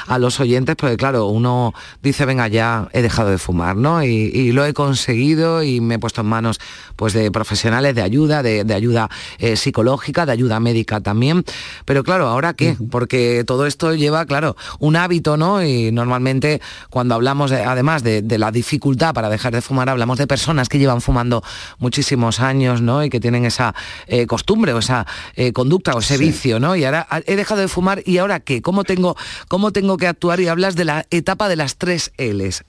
[0.06, 4.02] A, los oyentes, porque claro, uno dice, venga, ya he dejado de fumar, ¿no?
[4.02, 6.58] Y, lo he conseguido y me he puesto en manos
[6.96, 9.08] pues de profesionales de ayuda, de, ayuda
[9.38, 11.44] eh, psicológica, de ayuda médica también.
[11.84, 12.76] Pero claro, ¿ahora qué?
[12.90, 15.62] Porque todo esto lleva, claro, un hábito, ¿no?
[15.62, 20.68] Y normalmente cuando hablamos, además de, la dificultad para dejar de fumar, hablamos de personas
[20.68, 21.42] que llevan fumando
[21.78, 23.04] muchísimos años, ¿no?
[23.04, 23.74] Y que tienen esa
[24.06, 26.76] eh, costumbre o esa eh, conducta o ese vicio, ¿no?
[26.76, 28.62] Y ahora he dejado de fumar y ahora qué?
[28.62, 29.16] ¿Cómo tengo,
[29.48, 30.40] cómo tengo que actuar?
[30.40, 32.64] Y hablas de la etapa de las tres L's.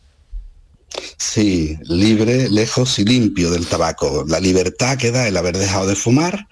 [1.17, 4.25] Sí, libre, lejos y limpio del tabaco.
[4.27, 6.47] La libertad que da el haber dejado de fumar,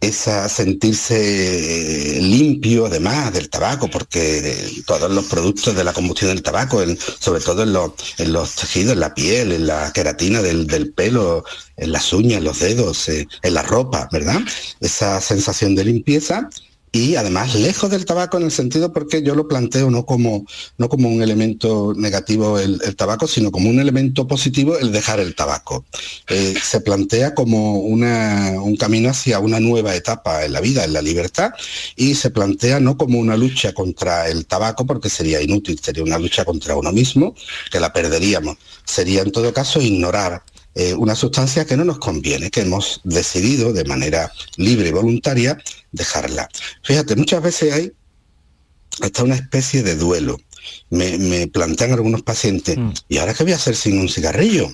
[0.00, 6.82] esa sentirse limpio además del tabaco, porque todos los productos de la combustión del tabaco,
[7.18, 11.44] sobre todo en los, en los, tejidos, en la piel, en la queratina del, pelo,
[11.76, 14.40] en las uñas, en los dedos, eh, en la ropa, ¿verdad?
[14.80, 16.48] Esa sensación de limpieza
[16.92, 20.46] y además lejos del tabaco en el sentido porque yo lo planteo no como,
[20.78, 25.34] no como un elemento negativo el, tabaco, sino como un elemento positivo el dejar el
[25.34, 25.84] tabaco.
[26.28, 30.92] Eh, se plantea como una, un camino hacia una nueva etapa en la vida, en
[30.92, 31.52] la libertad,
[31.96, 36.18] y se plantea no como una lucha contra el tabaco, porque sería inútil, sería una
[36.18, 37.34] lucha contra uno mismo,
[37.70, 38.56] que la perderíamos.
[38.84, 40.42] Sería en todo caso ignorar
[40.78, 45.58] eh, una sustancia que no nos conviene, que hemos decidido de manera libre y voluntaria
[45.90, 46.48] dejarla.
[46.84, 47.92] Fíjate, muchas veces hay
[49.00, 50.38] hasta una especie de duelo.
[50.90, 52.92] Me, plantean algunos pacientes, mm.
[53.08, 54.72] ¿y ahora qué voy a hacer sin un cigarrillo?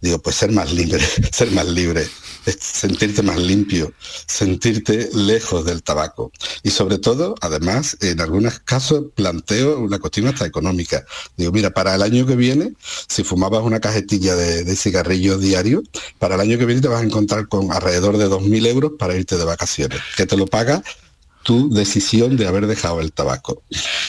[0.00, 2.08] Digo, pues ser más libre, ser más libre
[2.52, 3.92] sentirte más limpio,
[4.26, 6.32] sentirte lejos del tabaco.
[6.62, 11.04] Y sobre todo, además, en algunos casos planteo una cuestión hasta económica.
[11.36, 12.74] Digo, mira, para el año que viene,
[13.08, 15.84] si fumabas una cajetilla de, cigarrillos diarios,
[16.18, 19.16] para el año que viene te vas a encontrar con alrededor de 2.000 euros para
[19.16, 20.82] irte de vacaciones, que te lo paga
[21.44, 23.62] tu decisión de haber dejado el tabaco.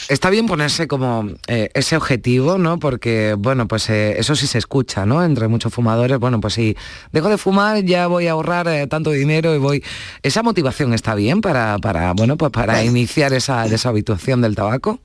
[0.08, 2.78] Está bien ponerse como eh, ese objetivo, ¿no?
[2.78, 5.22] Porque, bueno, pues eh, eso sí se escucha, ¿no?
[5.22, 6.76] Entre muchos fumadores, bueno, pues si
[7.12, 9.84] dejo de fumar ya voy a ahorrar eh, tanto dinero y voy...
[10.22, 14.98] ¿Esa motivación está bien para, para bueno, pues para iniciar esa deshabituación del tabaco?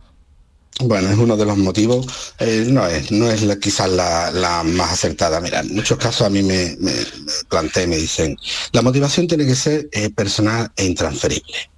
[0.79, 2.33] Bueno, es uno de los motivos,
[2.69, 5.41] no es, no es quizás la, más acertada.
[5.41, 8.37] Mira, en muchos casos a mí me, me, me me dicen,
[8.71, 11.71] la motivación tiene que ser personal e intransferible.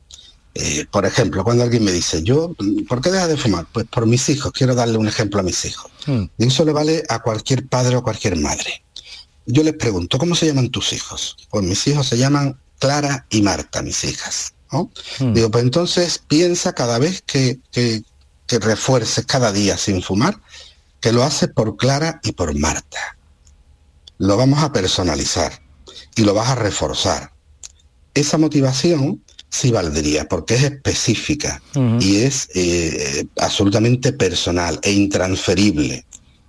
[0.56, 2.56] Eh, por ejemplo, cuando alguien me dice, yo,
[2.88, 3.66] ¿por qué dejas de fumar?
[3.72, 5.92] Pues por mis hijos, quiero darle un ejemplo a mis hijos.
[6.06, 6.26] Hmm.
[6.38, 8.84] Y eso le vale a cualquier padre o cualquier madre.
[9.46, 11.36] Yo les pregunto, ¿cómo se llaman tus hijos?
[11.50, 14.54] Pues mis hijos se llaman Clara y Marta, mis hijas.
[14.70, 15.34] Hmm.
[15.34, 18.04] Digo, pues entonces piensa cada vez que, que,
[18.46, 20.40] que refuerces cada día sin fumar,
[21.00, 23.18] que lo hace por Clara y por Marta.
[24.20, 25.62] Lo vamos a personalizar
[26.16, 27.34] y lo vas a reforzar.
[28.14, 29.23] Esa motivación
[29.54, 31.62] sí valdría, porque es específica
[32.00, 36.06] y es eh, absolutamente personal e intransferible.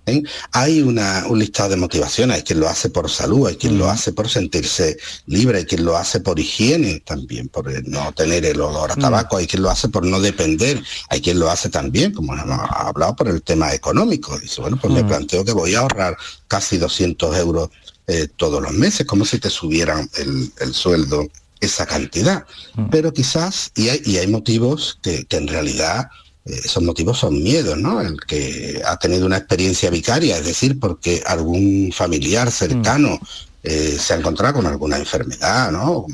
[0.07, 0.23] ¿eh?
[0.51, 3.91] Hay una, un listado de motivaciones, hay quien lo hace por salud, hay quien lo
[3.91, 8.59] hace por sentirse libre, hay quien lo hace por higiene también, por no tener el
[8.59, 12.11] olor a tabaco, hay quien lo hace por no depender, hay quien lo hace también,
[12.11, 14.39] como hemos hablado, por el tema económico.
[14.39, 17.69] Dice, bueno, pues me planteo que voy a ahorrar casi 200 euros
[18.07, 21.27] eh, todos los meses, como si te subieran el, el sueldo
[21.59, 22.45] esa cantidad.
[22.75, 22.89] Mm.
[22.89, 26.09] Pero quizás, y hay, y hay motivos que, en realidad
[26.45, 28.01] eh, esos motivos son miedos, ¿no?
[28.01, 33.27] El que ha tenido una experiencia vicaria, es decir, porque algún familiar cercano mm.
[33.63, 36.05] eh, se ha encontrado con alguna enfermedad, ¿no?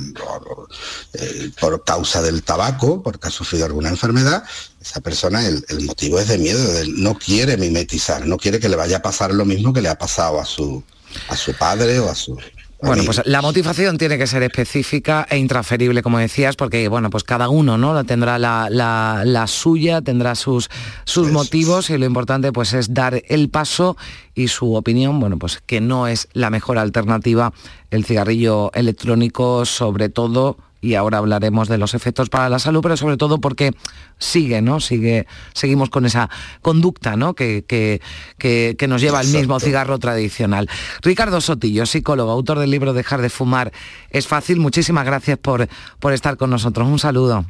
[1.14, 4.44] Eh, por, causa del tabaco, porque ha sufrido alguna enfermedad,
[4.82, 8.70] esa persona, el, el motivo es de miedo, de, no quiere mimetizar, no quiere que
[8.70, 10.84] le vaya a pasar lo mismo que le ha pasado a su,
[11.28, 12.38] a su padre o a su
[12.82, 17.24] bueno, pues la motivación tiene que ser específica e intransferible, como decías, porque bueno, pues
[17.24, 18.04] cada uno ¿no?
[18.06, 20.70] tendrá la, suya, tendrá sus,
[21.06, 23.98] sus motivos y lo importante pues es dar el paso
[24.34, 27.54] y su opinión, bueno, pues que no es la mejor alternativa
[27.92, 32.98] el cigarrillo electrónico, sobre todo y ahora hablaremos de los efectos para la salud, pero
[32.98, 33.72] sobre todo porque
[34.18, 34.80] sigue, ¿no?
[34.80, 36.30] Sigue, seguimos con esa
[36.62, 37.36] conducta, ¿no?
[37.36, 40.68] Que, que, nos lleva al mismo cigarro tradicional.
[41.02, 43.72] Ricardo Sotillo, psicólogo, autor del libro Dejar de fumar
[44.10, 44.60] es fácil.
[44.60, 46.88] Muchísimas gracias por, por estar con nosotros.
[46.88, 47.46] Un saludo.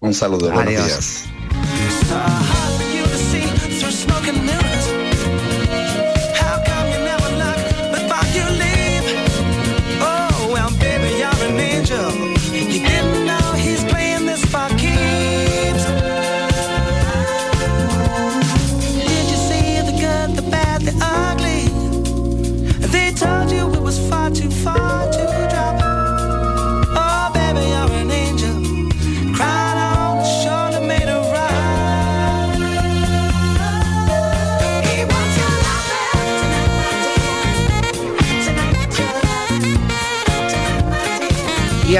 [0.00, 1.24] Un saludo, buenos días.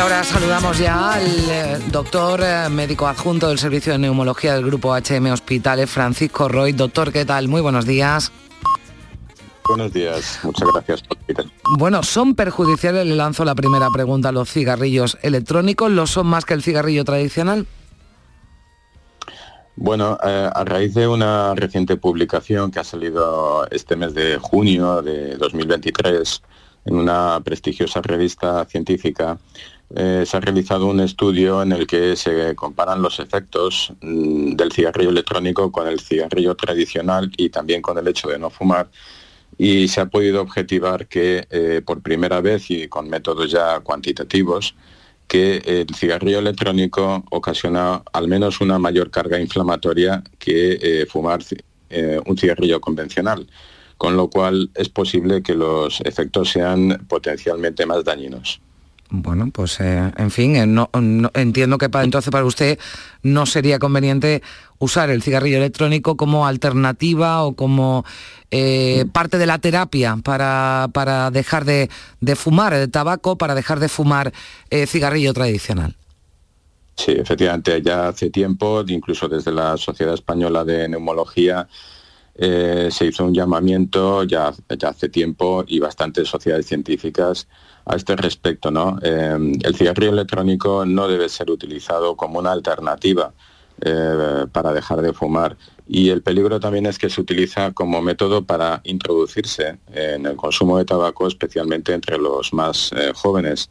[0.06, 4.94] Ahora saludamos ya al eh, doctor eh, médico adjunto del Servicio de Neumología del Grupo
[4.94, 6.70] HM Hospitales, Francisco Roy.
[6.70, 7.48] Doctor, ¿qué tal?
[7.48, 8.30] Muy buenos días.
[9.66, 11.02] Buenos días, muchas gracias
[11.76, 13.04] Bueno, ¿son perjudiciales?
[13.04, 14.30] Le lanzo la primera pregunta.
[14.30, 17.66] ¿Los cigarrillos electrónicos lo son más que el cigarrillo tradicional?
[19.74, 25.02] Bueno, eh, a raíz de una reciente publicación que ha salido este mes de junio
[25.02, 26.42] de 2023
[26.86, 29.38] en una prestigiosa revista científica,
[29.94, 34.72] eh, se ha realizado un estudio en el que se comparan los efectos mm, del
[34.72, 38.88] cigarrillo electrónico con el cigarrillo tradicional y también con el hecho de no fumar.
[39.58, 44.74] Y se ha podido objetivar que eh, por primera vez y con métodos ya cuantitativos
[45.28, 51.40] que el cigarrillo electrónico ocasiona al menos una mayor carga inflamatoria que eh, fumar
[52.26, 53.46] un cigarrillo convencional,
[53.98, 58.60] con lo cual es posible que los efectos sean potencialmente más dañinos.
[59.08, 60.90] Bueno, pues eh, en fin, eh, no,
[61.34, 62.78] entiendo que para entonces para usted
[63.22, 64.42] no sería conveniente
[64.78, 68.04] usar el cigarrillo electrónico como alternativa o como
[68.50, 71.88] eh, parte de la terapia para, para dejar de,
[72.34, 74.32] fumar el tabaco, para dejar de fumar
[74.86, 75.94] cigarrillo tradicional.
[76.96, 81.68] Sí, efectivamente, ya hace tiempo, incluso desde la Sociedad Española de Neumología,
[82.38, 87.48] se hizo un llamamiento ya, hace tiempo y bastantes sociedades científicas
[87.86, 88.70] a este respecto.
[88.70, 88.98] ¿no?
[89.02, 93.32] Eh, el cigarrillo electrónico no debe ser utilizado como una alternativa
[93.80, 95.56] eh, para dejar de fumar.
[95.88, 100.78] Y el peligro también es que se utiliza como método para introducirse en el consumo
[100.78, 103.70] de tabaco, especialmente entre los más eh, jóvenes.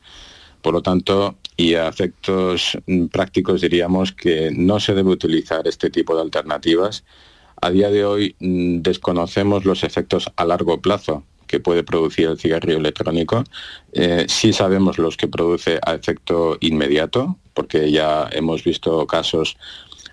[0.61, 2.77] Por lo tanto, y a efectos
[3.11, 7.03] prácticos diríamos que no se debe utilizar este tipo de alternativas.
[7.61, 12.39] A día de hoy mm, desconocemos los efectos a largo plazo que puede producir el
[12.39, 13.43] cigarrillo electrónico.
[13.93, 19.57] Eh, sí sabemos los que produce a efecto inmediato, porque ya hemos visto casos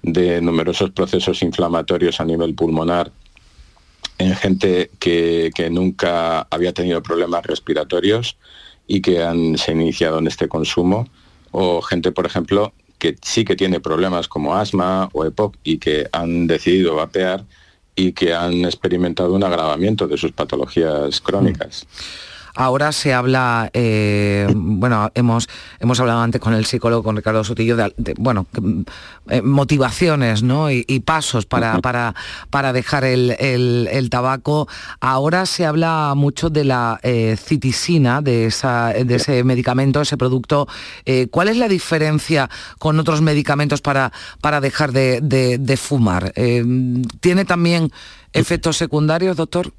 [0.02, 3.12] de numerosos procesos inflamatorios a nivel pulmonar
[4.18, 8.36] en gente que, nunca había tenido problemas respiratorios
[8.86, 11.08] y que han, se iniciado en este consumo,
[11.50, 12.72] o gente, por ejemplo,
[13.02, 17.44] que sí que tiene problemas como asma o EPOC y que han decidido vapear
[17.96, 21.84] y que han experimentado un agravamiento de sus patologías crónicas.
[22.54, 25.48] Ahora se habla, eh, bueno, hemos,
[25.80, 28.46] hemos hablado antes con el psicólogo, con Ricardo Sutillo, de, bueno,
[29.28, 30.70] eh, motivaciones ¿no?
[30.70, 32.14] y, pasos para, para,
[32.50, 34.68] para dejar el, tabaco.
[35.00, 40.68] Ahora se habla mucho de la eh, citisina, de, esa, de ese medicamento, ese producto.
[41.30, 46.32] ¿Cuál es la diferencia con otros medicamentos para, para dejar de, de fumar?
[46.32, 47.90] ¿Tiene también
[48.32, 49.72] efectos secundarios, doctor?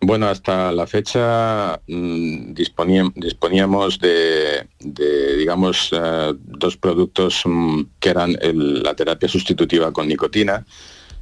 [0.00, 8.94] Bueno, hasta la fecha mm, disponíamos de, digamos, eh, dos productos mm, que eran la
[8.94, 10.64] terapia sustitutiva con nicotina,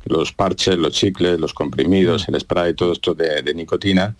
[0.05, 2.35] los parches, los chicles, los comprimidos, mm.
[2.35, 4.15] el spray, todo esto de, nicotina,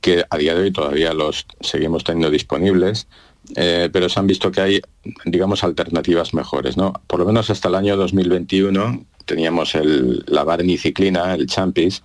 [0.00, 3.08] que a día de hoy todavía los seguimos teniendo disponibles,
[3.56, 4.80] eh, pero se han visto que hay,
[5.26, 6.78] digamos, alternativas mejores.
[6.78, 6.94] ¿no?
[7.06, 12.02] Por lo menos hasta el año 2021 teníamos el, la varniciclina, el champis,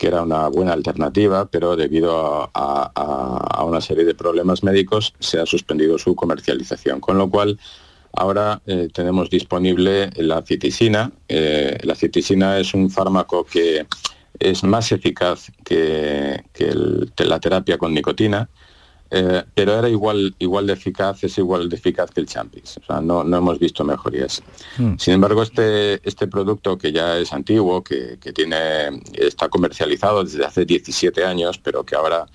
[0.00, 5.44] que era una buena alternativa, pero debido a, una serie de problemas médicos se ha
[5.44, 7.58] suspendido su comercialización, con lo cual
[8.14, 11.12] ahora eh, tenemos disponible la citisina.
[11.28, 13.86] Eh, la citisina es un fármaco que
[14.38, 16.42] es más eficaz que,
[17.18, 18.48] la terapia con nicotina,
[19.10, 22.78] eh, pero era igual, igual de eficaz, es igual de eficaz que el champis.
[22.78, 24.42] O sea, no, hemos visto mejorías.
[24.78, 24.94] Hmm.
[24.98, 30.64] Sin embargo, este, este producto que ya es antiguo, que, tiene, está comercializado desde hace
[30.64, 32.26] 17 años, pero que ahora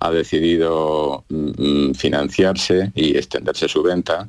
[0.00, 4.28] ha decidido mm, mm, financiarse y extenderse su venta,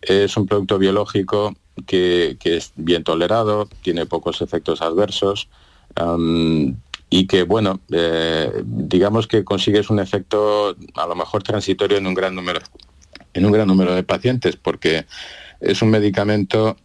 [0.00, 1.54] es un producto biológico
[1.86, 5.48] que, es bien tolerado, tiene pocos efectos adversos
[7.16, 12.14] y que, bueno, eh, digamos que consigues un efecto a lo mejor transitorio en un
[12.14, 12.58] gran número,
[13.32, 15.06] en un gran número de pacientes, porque
[15.60, 16.76] es un medicamento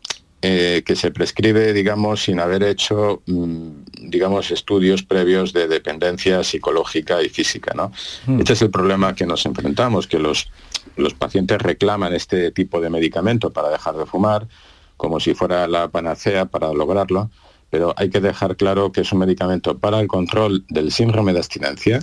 [0.43, 3.69] eh, que se prescribe, digamos, sin haber hecho, mm,
[4.03, 7.91] digamos, estudios previos de dependencia psicológica y física, ¿no?
[8.27, 8.41] Mm.
[8.41, 10.51] Este es el problema que nos enfrentamos, que los,
[10.95, 14.47] los pacientes reclaman este tipo de medicamento para dejar de fumar,
[14.95, 17.31] como si fuera la panacea para lograrlo,
[17.69, 21.39] pero hay que dejar claro que es un medicamento para el control del síndrome de
[21.39, 21.99] abstinencia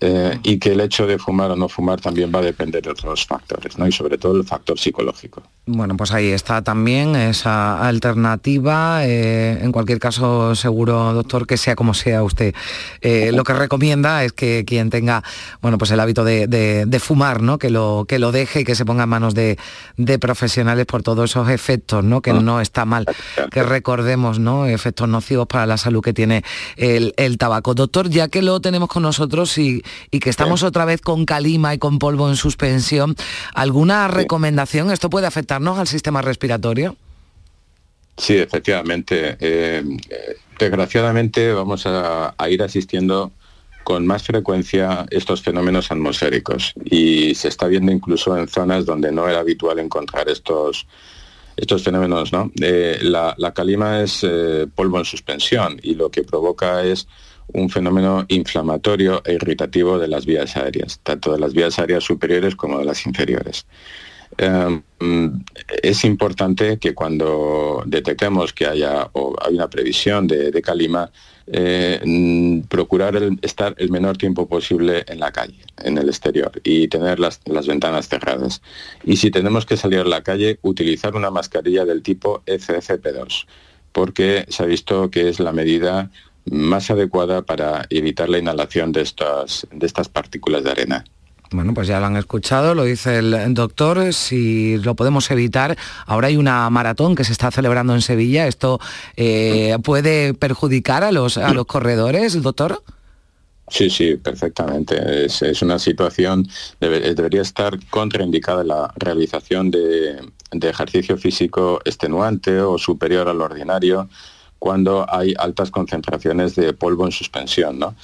[0.00, 2.90] eh, y que el hecho de fumar o no fumar también va a depender de
[2.90, 3.86] otros factores, ¿no?
[3.86, 5.42] Y sobre todo el factor psicológico.
[5.66, 9.06] Bueno, pues ahí está también esa alternativa.
[9.06, 12.54] Eh, en cualquier caso, seguro, doctor, que sea como sea usted,
[13.00, 15.22] eh, lo que recomienda es que quien tenga,
[15.62, 17.58] bueno, pues el hábito de, fumar, ¿no?
[17.58, 19.56] Que lo, que lo deje y que se ponga en manos de,
[20.20, 22.20] profesionales por todos esos efectos, ¿no?
[22.20, 22.40] Que ah.
[22.40, 23.06] no está mal.
[23.50, 24.66] Que recordemos, ¿no?
[24.66, 26.44] Efectos nocivos para la salud que tiene
[26.76, 27.74] el, el tabaco.
[27.74, 31.78] Doctor, ya que lo tenemos con nosotros y, que estamos otra vez con calima y
[31.78, 33.14] con polvo en suspensión,
[33.54, 34.90] ¿alguna recomendación?
[34.90, 36.96] ¿Esto puede afectarnos al sistema respiratorio?
[38.16, 39.36] Sí, efectivamente.
[39.40, 39.82] Eh,
[40.58, 43.32] desgraciadamente vamos a, ir asistiendo
[43.82, 49.28] con más frecuencia estos fenómenos atmosféricos y se está viendo incluso en zonas donde no
[49.28, 50.86] era habitual encontrar estos,
[51.56, 52.32] estos fenómenos.
[52.32, 52.50] ¿no?
[52.62, 57.06] Eh, la, calima es eh, polvo en suspensión y lo que provoca es
[57.52, 62.56] un fenómeno inflamatorio e irritativo de las vías aéreas, tanto de las vías aéreas superiores
[62.56, 63.66] como de las inferiores.
[64.36, 64.82] Em,
[65.82, 71.10] es importante que cuando detectemos que haya o hay una previsión de, calima,
[71.46, 72.00] eh,
[72.68, 77.40] procurar estar el menor tiempo posible en la calle, en el exterior, y tener las,
[77.44, 78.62] las, ventanas cerradas.
[79.04, 83.46] Y si tenemos que salir a la calle, utilizar una mascarilla del tipo FFP2,
[83.92, 86.10] porque se ha visto que es la medida
[86.50, 91.04] más adecuada para evitar la inhalación de estas, de estas partículas de arena.
[91.50, 95.76] Bueno, pues ya lo han escuchado, lo dice el doctor, si lo podemos evitar.
[96.06, 98.48] Ahora hay una maratón que se está celebrando en Sevilla.
[98.48, 98.80] ¿Esto
[99.16, 102.82] eh, puede perjudicar a los, a los corredores, doctor?
[103.68, 105.26] Sí, sí, perfectamente.
[105.26, 106.48] Es, una situación,
[106.80, 110.16] debería estar contraindicada la realización de,
[110.50, 114.08] de ejercicio físico extenuante o superior al ordinario
[114.64, 117.78] cuando hay altas concentraciones de polvo en suspensión.
[117.78, 117.94] ¿no?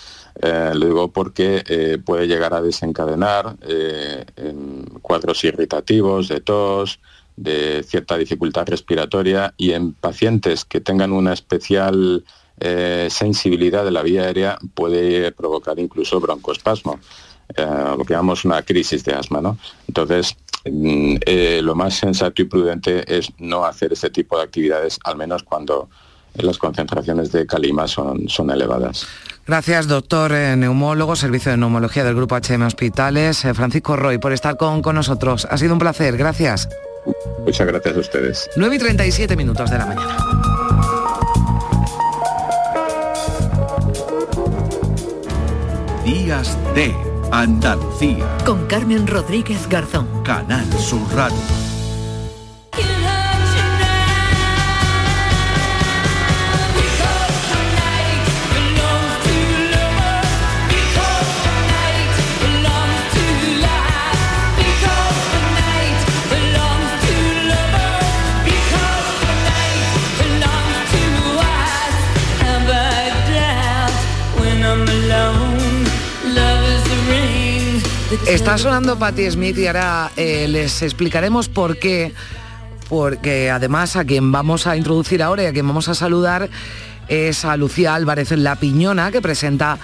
[0.42, 4.26] Eh, lo digo porque eh, puede llegar a desencadenar eh,
[5.00, 7.00] cuadros irritativos, de tos,
[7.34, 12.24] de cierta dificultad respiratoria y en pacientes que tengan una especial
[13.08, 17.00] sensibilidad de la vía aérea puede provocar incluso broncoespasmo,
[17.56, 19.56] lo que llamamos una crisis de asma.
[19.88, 20.36] Entonces,
[20.70, 21.14] mm,
[21.62, 25.88] lo más sensato y prudente es no hacer ese tipo de actividades, al menos cuando
[26.34, 29.06] las concentraciones de calima son, son elevadas.
[29.46, 34.32] Gracias, doctor eh, neumólogo, Servicio de Neumología del Grupo HM Hospitales, eh, Francisco Roy, por
[34.32, 35.46] estar con, con nosotros.
[35.50, 36.68] Ha sido un placer, gracias.
[37.44, 38.50] Muchas gracias a ustedes.
[38.56, 40.16] 9 y 37 minutos de la mañana.
[46.04, 46.94] Días de
[47.32, 48.26] Andalucía.
[48.44, 50.06] Con Carmen Rodríguez Garzón.
[50.24, 51.59] Canal Sur Radio.
[78.26, 82.12] Está sonando Patti Smith y ahora eh, les explicaremos por qué,
[82.88, 86.48] porque además a quien vamos a introducir ahora y a quien vamos a saludar
[87.08, 89.78] es a Lucía Álvarez en La Piñona, que presenta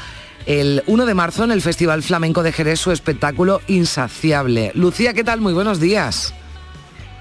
[0.47, 4.71] el 1 de marzo en el Festival Flamenco de Jerez su espectáculo Insaciable.
[4.75, 5.41] Lucía, ¿qué tal?
[5.41, 6.33] Muy buenos días.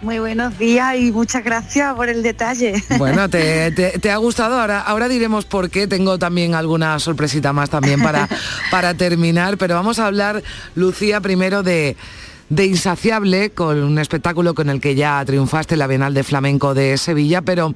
[0.06, 2.76] Muy buenos días y muchas gracias por el detalle.
[3.00, 4.60] Bueno, te, ha gustado.
[4.60, 5.88] Ahora, ahora diremos por qué.
[5.88, 8.30] Tengo también alguna sorpresita más también para,
[8.72, 9.58] para terminar.
[9.58, 10.44] Pero vamos a hablar,
[10.76, 11.98] Lucía, primero de,
[12.50, 16.76] de Insaciable, con un espectáculo con el que ya triunfaste en la Bienal de Flamenco
[16.76, 17.74] de Sevilla, pero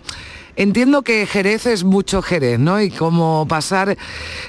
[0.56, 2.80] entiendo que Jerez es mucho Jerez, ¿no?
[2.80, 3.98] Y como pasar,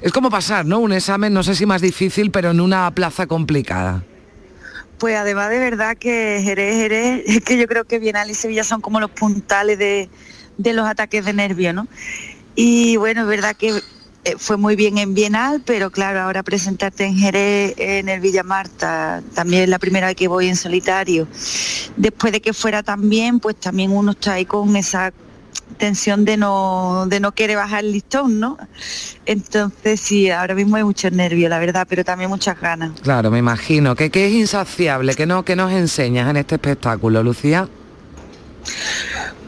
[0.03, 0.81] es como pasar, ¿no?
[0.81, 4.05] Un examen, no sé si más difícil, pero en una plaza complicada.
[5.01, 8.65] Pues además de verdad que Jerez, Jerez, es que yo creo que Bienal y Sevilla
[8.65, 10.11] son como los puntales de,
[10.59, 11.89] los ataques de nervio, ¿no?
[12.55, 13.81] Y bueno, es verdad que
[14.25, 18.43] eh, fue muy bien en Bienal, pero claro, ahora presentarte en Jerez, en el Villa
[18.43, 21.27] Marta, también es la primera vez que voy en solitario.
[21.97, 25.15] Después de que fuera también, pues también uno está ahí con esa
[25.77, 28.59] tensión de no, de no querer bajar el listón, ¿no?
[29.27, 32.93] Entonces sí, ahora mismo hay mucho nervio, la verdad, pero también muchas ganas.
[33.03, 33.95] Claro, me imagino.
[33.95, 35.15] que es insaciable?
[35.15, 37.69] que no, que nos enseñas en este espectáculo, Lucía?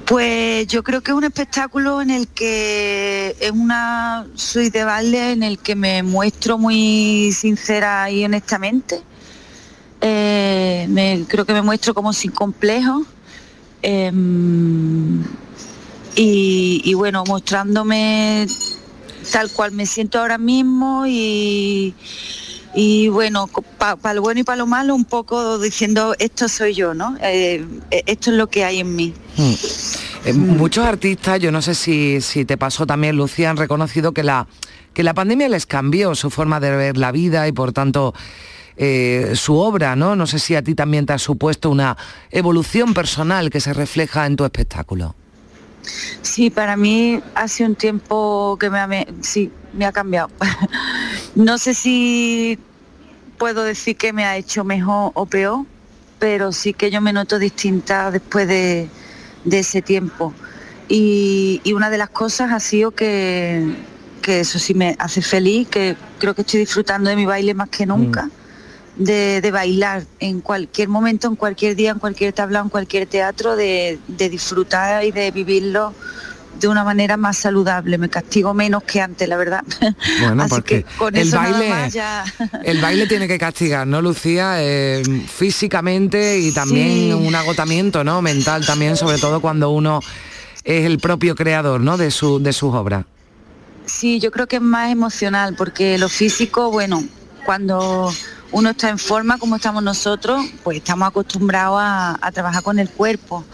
[0.05, 5.33] Pues yo creo que es un espectáculo en el que es una suite de baile
[5.33, 9.01] en el que me muestro muy sincera y honestamente.
[10.01, 13.05] Eh, creo que me muestro como sin complejo.
[13.81, 15.23] Em,
[16.15, 18.47] y, bueno, mostrándome
[19.31, 21.95] tal cual me siento ahora mismo y,
[22.75, 23.49] y bueno,
[23.79, 27.17] para lo bueno y para lo malo, un poco diciendo esto soy yo, ¿no?
[27.21, 29.15] Eh, eh, esto es lo que hay en mí.
[29.37, 29.53] Hmm.
[30.25, 34.23] Eh, muchos artistas, yo no sé si, si te pasó también, Lucía, han reconocido que
[34.23, 34.47] la,
[34.95, 38.15] que la pandemia les cambió su forma de ver la vida y por tanto
[39.35, 40.17] su obra, ¿no?
[40.17, 41.97] No sé si a ti también te ha supuesto una
[42.33, 45.15] evolución personal que se refleja en tu espectáculo.
[46.23, 48.89] Sí, para mí hace un tiempo que me ha,
[49.21, 50.31] sí, me ha cambiado.
[51.35, 52.59] no sé si
[53.39, 55.65] puedo decir que me ha hecho mejor o peor,
[56.19, 58.89] pero sí que yo me noto distinta después de,
[59.51, 60.33] ese tiempo.
[60.89, 63.75] Y, una de las cosas ha sido que,
[64.27, 67.87] eso sí me hace feliz, que creo que estoy disfrutando de mi baile más que
[67.87, 68.27] nunca.
[68.27, 68.42] Mm
[68.97, 73.99] de, bailar en cualquier momento, en cualquier día, en cualquier tablao, en cualquier teatro, de,
[74.09, 75.95] disfrutar y de vivirlo
[76.61, 77.97] de una manera más saludable.
[77.99, 79.65] Me castigo menos que antes, la verdad.
[80.21, 81.73] Bueno, porque el baile,
[82.65, 84.57] el baile tiene que castigar, ¿no, Lucía?
[84.59, 88.23] Eh, físicamente y también un agotamiento, ¿no?
[88.23, 90.01] Mental también, sobre todo cuando uno
[90.65, 91.97] es el propio creador, ¿no?
[91.97, 93.07] De su, de sus obras.
[93.87, 97.03] Sí, yo creo que es más emocional, porque lo físico, bueno,
[97.45, 98.13] cuando
[98.53, 103.45] uno está en forma como estamos nosotros, pues estamos acostumbrados a, trabajar con el cuerpo.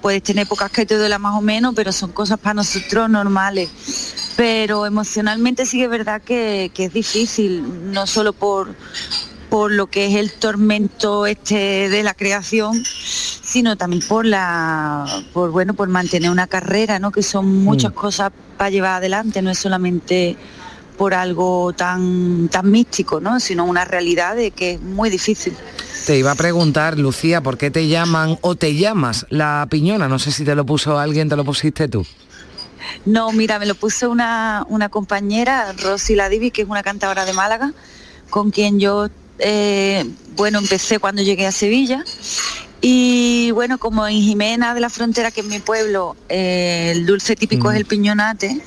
[0.00, 3.70] Puedes tener épocas que te duela más o menos, pero son cosas para nosotros normales.
[4.36, 8.74] Pero emocionalmente sí que es verdad que, es difícil, no solo por,
[9.48, 15.50] por lo que es el tormento este de la creación, sino también por la por
[15.50, 17.10] bueno por mantener una carrera, ¿no?
[17.10, 17.94] Que son muchas mm.
[17.94, 20.36] cosas para llevar adelante, no es solamente
[20.96, 23.40] por algo tan, tan místico, ¿no?
[23.40, 25.54] sino una realidad de que es muy difícil.
[26.06, 30.08] Te iba a preguntar, Lucía, ¿por qué te llaman o te llamas la piñona?
[30.08, 32.04] No sé si te lo puso alguien, te lo pusiste tú.
[33.04, 37.32] No, mira, me lo puso una, una compañera, Rosy Ladivi, que es una cantadora de
[37.32, 37.72] Málaga,
[38.30, 40.04] con quien yo, eh,
[40.36, 42.04] bueno, empecé cuando llegué a Sevilla.
[42.80, 47.36] Y bueno, como en Jimena de la Frontera, que es mi pueblo, eh, el dulce
[47.36, 47.78] típico es mm.
[47.78, 48.60] el piñonate,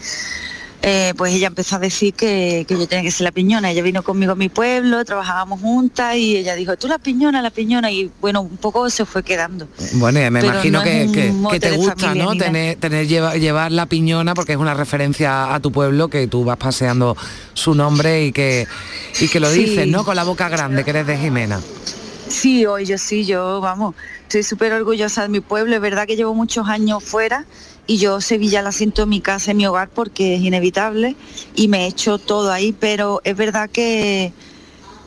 [0.87, 3.71] eh, pues ella empezó a decir que, yo tenía que ser la piñona.
[3.71, 7.49] Ella vino conmigo a mi pueblo, trabajábamos juntas y ella dijo, tú la piñona, la
[7.49, 9.67] piñona, y bueno, un poco se fue quedando.
[9.93, 12.35] Bueno, me imagino que, te gusta, ¿no?
[12.35, 16.57] Tener, tener llevar, la piñona porque es una referencia a tu pueblo, que tú vas
[16.57, 17.17] paseando
[17.55, 18.67] su nombre y que,
[19.19, 20.05] y que lo dices, ¿no?
[20.05, 21.61] Con la boca grande, que eres de Jimena.
[22.27, 25.73] Sí, hoy yo sí, yo, vamos, estoy súper orgullosa de mi pueblo.
[25.73, 27.43] Es verdad que llevo muchos años fuera
[27.87, 31.15] y yo Sevilla la siento en mi casa, en mi hogar, porque es inevitable
[31.55, 34.33] y me he hecho todo ahí, pero es verdad que,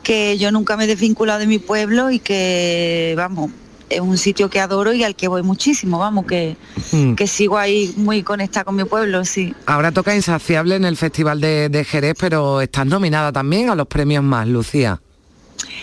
[0.03, 3.51] que yo nunca me he desvinculado de mi pueblo y que, vamos,
[3.89, 6.55] es un sitio que adoro y al que voy muchísimo, vamos, que,
[6.91, 7.15] hmm.
[7.15, 9.53] que sigo ahí muy conectada con mi pueblo, sí.
[9.65, 13.87] Ahora toca Insaciable en el Festival de, de Jerez, pero estás nominada también a los
[13.87, 15.01] premios más, Lucía.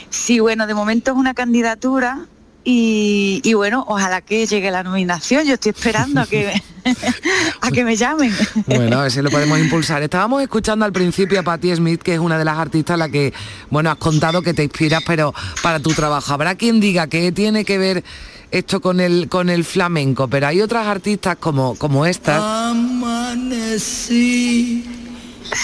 [0.09, 2.27] Sí, bueno, de momento es una candidatura,
[2.69, 5.47] y, bueno, ojalá que llegue la nominación.
[5.47, 6.53] Yo estoy esperando a que,
[7.61, 8.35] a que me llamen.
[8.67, 10.03] Bueno, a ver si lo podemos impulsar.
[10.03, 13.09] Estábamos escuchando al principio a Patti Smith, que es una de las artistas a la
[13.09, 13.33] que,
[13.71, 16.35] bueno, has contado que te inspiras, pero para tu trabajo.
[16.35, 18.03] Habrá quien diga que tiene que ver
[18.51, 22.43] esto con el con el flamenco, pero hay otras artistas como, como estas.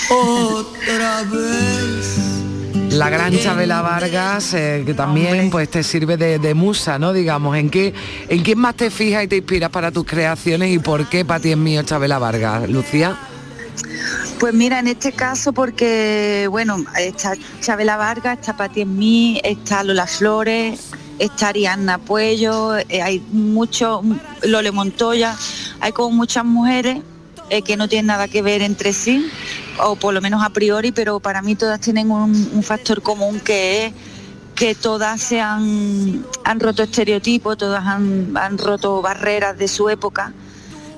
[0.09, 2.42] otra vez
[2.93, 7.13] la gran Chabela Vargas, eh, que también pues te sirve de, musa, ¿no?
[7.13, 7.95] Digamos, ¿en qué,
[8.29, 11.41] ¿en quién más te fijas y te inspiras para tus creaciones y por qué para
[11.41, 12.69] ti es mío Chabela Vargas?
[12.69, 13.17] Lucía.
[14.39, 19.83] Pues mira, en este caso porque, bueno, está Chabela Vargas, está Pati en mí, está
[19.85, 24.03] Lola Flores, está Arianna Puello, eh, hay mucho,
[24.43, 25.37] Lole Montoya,
[25.81, 26.99] hay como muchas mujeres
[27.49, 29.31] eh, que no tienen nada que ver entre sí
[29.81, 33.87] o por lo menos a priori, pero para mí todas tienen un, factor común que
[33.87, 33.93] es
[34.55, 36.25] que todas se han,
[36.59, 40.33] roto estereotipos, todas han, roto barreras de su época,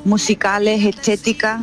[0.04, 1.60] musicales, estéticas.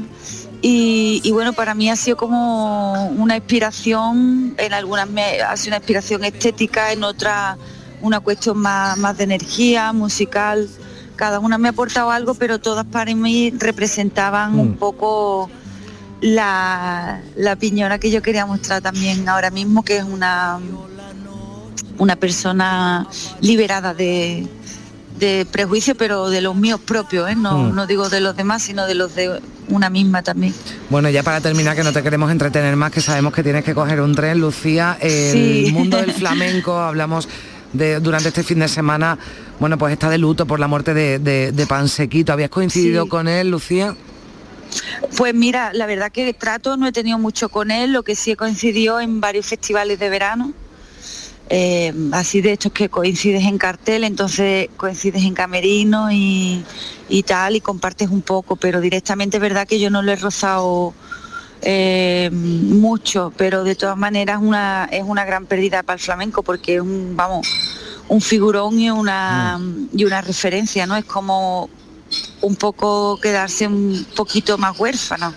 [0.64, 5.78] Y, bueno, para mí ha sido como una inspiración, en algunas me, ha sido una
[5.78, 7.57] inspiración estética, en otras
[8.01, 10.70] una cuestión más, más de energía, musical.
[11.16, 14.78] Cada una me ha aportado algo, pero todas para mí representaban un mm.
[14.78, 15.49] poco
[16.22, 20.60] la, la piñona que yo quería mostrar también ahora mismo, que es una,
[21.98, 23.08] una persona
[23.42, 24.48] liberada de,
[25.20, 27.36] de prejuicio, pero de los míos propios, ¿eh?
[27.36, 27.76] no, mm.
[27.76, 30.54] no digo de los demás, sino de los de una misma también.
[30.90, 33.74] Bueno, ya para terminar, que no te queremos entretener más, que sabemos que tienes que
[33.74, 37.28] coger un tren, Lucía, el mundo del flamenco, hablamos
[37.74, 39.18] de, durante este fin de semana,
[39.60, 42.34] bueno, pues está de luto por la muerte de, de, Pansequito.
[42.34, 43.96] ¿Habías coincidido con él, Lucía?
[45.18, 48.36] Pues mira, la verdad que trato no he tenido mucho con él, lo que sí
[48.36, 50.54] coincidió en varios festivales de verano
[51.54, 56.64] eh, así de estos que coincides en cartel, entonces coincides en camerino y,
[57.10, 60.16] y tal, y compartes un poco, pero directamente es verdad que yo no lo he
[60.16, 60.94] rozado
[61.62, 66.76] eh, mucho, pero de todas maneras una, es una gran pérdida para el flamenco porque
[66.76, 67.46] es un, vamos,
[68.08, 69.60] un figurón y una,
[69.94, 70.96] y una referencia, ¿no?
[70.96, 71.70] Es como
[72.41, 75.34] un poco quedarse un poquito más huérfano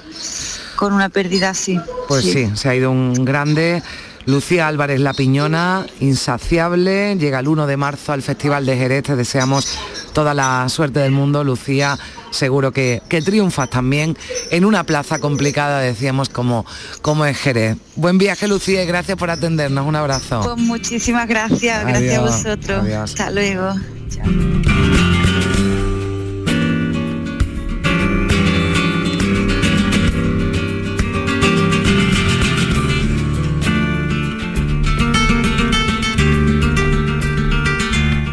[0.76, 1.78] con una pérdida así.
[2.08, 3.82] Pues sí, se ha ido un grande.
[4.26, 9.16] Lucía Álvarez La Piñona, insaciable, llega el 1 de marzo al Festival de Jerez, te
[9.16, 9.78] deseamos
[10.14, 11.98] toda la suerte del mundo, Lucía,
[12.30, 14.16] seguro que, que triunfas también
[14.50, 16.64] en una plaza complicada, decíamos, como,
[17.02, 17.76] como es Jerez.
[17.96, 20.40] Buen viaje, Lucía, y gracias por atendernos, un abrazo.
[20.42, 22.82] Pues muchísimas gracias, gracias a vosotros.
[22.82, 23.10] adiós.
[23.10, 23.74] Hasta luego.
[24.08, 24.53] Chao.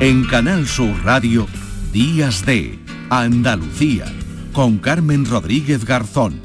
[0.02, 1.45] En Canal Sur Radio,
[1.93, 2.80] Días de
[3.12, 4.06] Andalucía,
[4.52, 6.41] con Carmen Rodríguez Garzón.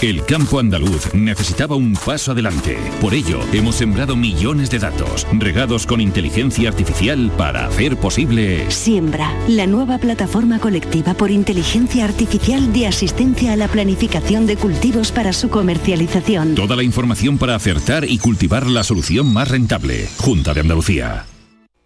[0.00, 2.78] El campo andaluz necesitaba un paso adelante.
[3.02, 8.70] Por ello, hemos sembrado millones de datos, regados con inteligencia artificial para hacer posible...
[8.70, 15.12] Siembra, la nueva plataforma colectiva por inteligencia artificial de asistencia a la planificación de cultivos
[15.12, 16.54] para su comercialización.
[16.54, 20.08] Toda la información para acertar y cultivar la solución más rentable.
[20.16, 21.26] Junta de Andalucía.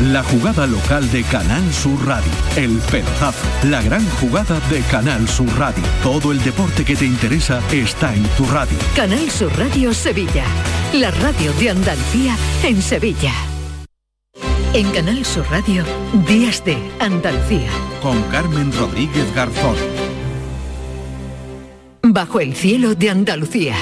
[0.00, 2.32] La jugada local de Canal Sur Radio.
[2.56, 3.46] El pelotazo.
[3.64, 5.82] La gran jugada de Canal Sur Radio.
[6.02, 8.78] Todo el deporte que te interesa está en tu radio.
[8.96, 10.44] Canal Sur Radio Sevilla.
[10.94, 13.32] La radio de Andalucía en Sevilla.
[14.72, 15.84] En Canal Sur Radio,
[16.26, 17.68] Días de Andalucía.
[18.00, 19.76] Con Carmen Rodríguez Garzón.
[22.02, 23.76] Bajo el cielo de Andalucía.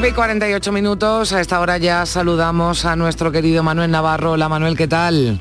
[0.00, 4.32] Nueve y 48 minutos, a esta hora ya saludamos a nuestro querido Manuel Navarro.
[4.32, 5.38] Hola Manuel, ¿qué tal?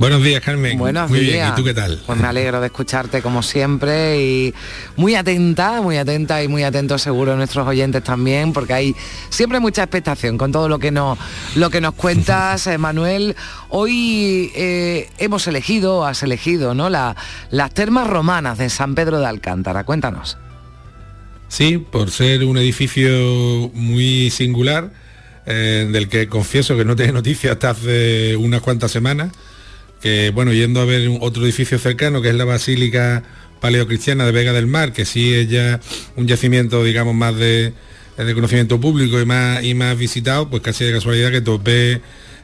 [0.00, 0.76] Buenos días, Carmen.
[0.76, 1.32] Buenos Muy días.
[1.32, 2.02] bien, ¿y tú qué tal?
[2.06, 4.54] Pues me alegro de escucharte como siempre y
[4.96, 8.96] muy atenta, muy atenta y muy atentos seguro nuestros oyentes también, porque hay
[9.28, 11.16] siempre mucha expectación con todo lo que nos,
[11.54, 13.36] lo que nos cuentas, eh, Manuel.
[13.68, 16.90] Hoy eh, hemos elegido, has elegido, ¿no?
[16.90, 17.14] La-
[17.50, 19.84] las termas romanas de San Pedro de Alcántara.
[19.84, 20.36] Cuéntanos.
[21.48, 24.90] Sí, por ser un edificio muy singular,
[25.46, 29.32] eh, del que confieso que no tenía noticia hasta hace unas cuantas semanas,
[30.00, 33.22] que bueno, yendo a ver otro edificio cercano, que es la Basílica
[33.60, 35.80] Paleocristiana de Vega del Mar, que sí es ya
[36.16, 37.72] un yacimiento, digamos, más de,
[38.16, 42.00] de conocimiento público y más, y más visitado, pues casi de casualidad que topé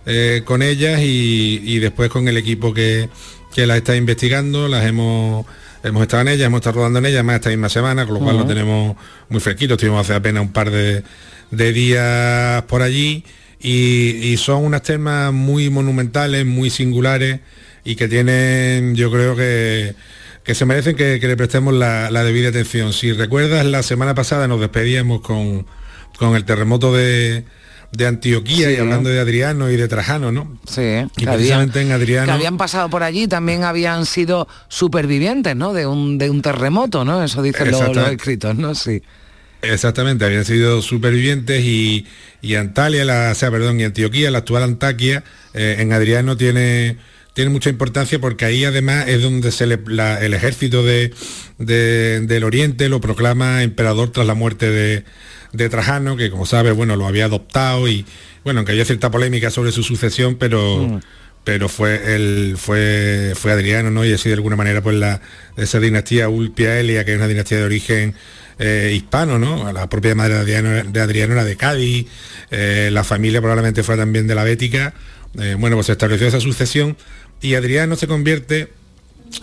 [0.06, 3.08] eh, con ellas y, y después con el equipo que,
[3.54, 5.44] que las está investigando, las hemos
[5.82, 8.20] hemos estado en ellas, hemos estado rodando en ellas más esta misma semana, con lo
[8.20, 8.96] cual lo tenemos
[9.28, 11.02] muy fresquito, estuvimos hace apenas un par de,
[11.50, 13.24] de días por allí
[13.60, 17.40] y, y son unas termas muy monumentales, muy singulares
[17.84, 19.94] y que tienen, yo creo que,
[20.44, 22.92] que se merecen que, que le prestemos la, la debida atención.
[22.92, 25.66] Si recuerdas, la semana pasada nos despedíamos con,
[26.18, 27.44] con el terremoto de,
[27.92, 28.74] de Antioquía Sí.
[28.74, 30.58] y hablando de Adriano y de Trajano, ¿no?
[30.66, 32.26] Sí, Y que habían, precisamente en Adriano...
[32.26, 35.72] que habían pasado por allí, también habían sido supervivientes, ¿no?
[35.74, 37.22] De un, de un terremoto, ¿no?
[37.22, 38.74] Eso dicen los, los escritos, ¿no?
[38.74, 39.02] Sí.
[39.60, 42.06] Exactamente, habían sido supervivientes y,
[42.40, 45.22] y Antalya, la, o sea, perdón, y Antioquía, la actual Antaquia,
[45.54, 46.96] eh, en Adriano tiene,
[47.32, 49.78] tiene mucha importancia porque ahí además es donde se le,
[50.20, 51.12] el ejército de,
[51.58, 55.04] del Oriente lo proclama emperador tras la muerte de,
[55.52, 58.06] de Trajano, que como sabes, bueno, lo había adoptado y
[58.44, 60.88] bueno, aunque había cierta polémica sobre su sucesión, pero...
[60.88, 61.00] Mm.
[61.44, 65.20] pero fue el fue fue Adriano no y así de alguna manera pues la
[65.56, 68.14] esa dinastía Ulpia Elia que es una dinastía de origen
[68.58, 69.72] eh, hispano, ¿no?
[69.72, 72.06] La propia madre de Adriano, de Adriano era de Cádiz,
[72.50, 74.94] eh, la familia probablemente fue también de la Bética.
[75.40, 76.96] Eh, bueno, pues se estableció esa sucesión
[77.40, 78.68] y Adriano se convierte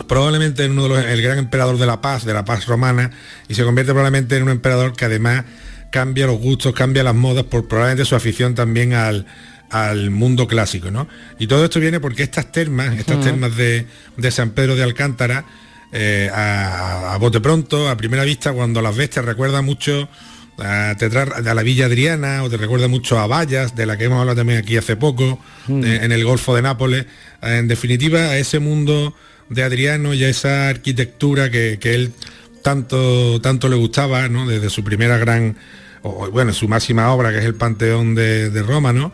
[0.06, 3.10] probablemente en uno de los, el gran emperador de la paz, de la paz romana,
[3.48, 5.44] y se convierte probablemente en un emperador que además
[5.90, 9.26] cambia los gustos, cambia las modas por probablemente su afición también al,
[9.70, 11.08] al mundo clásico, ¿no?
[11.38, 13.86] Y todo esto viene porque estas termas, estas termas de,
[14.16, 15.44] de, San Pedro de Alcántara,
[15.92, 20.08] eh, a, bote pronto, a primera vista, cuando las ves te recuerda mucho
[20.58, 24.20] a, a la Villa Adriana o te recuerda mucho a Vallas, de la que hemos
[24.20, 25.38] hablado también aquí hace poco,
[25.68, 25.84] mm.
[25.84, 27.06] eh, en el Golfo de Nápoles.
[27.42, 29.14] En definitiva, a ese mundo
[29.48, 32.12] de Adriano y a esa arquitectura que, él
[32.62, 34.46] tanto, tanto le gustaba, ¿no?
[34.46, 35.56] Desde su primera gran,
[36.02, 39.12] o, bueno, su máxima obra, que es el Panteón de, de Roma, ¿no?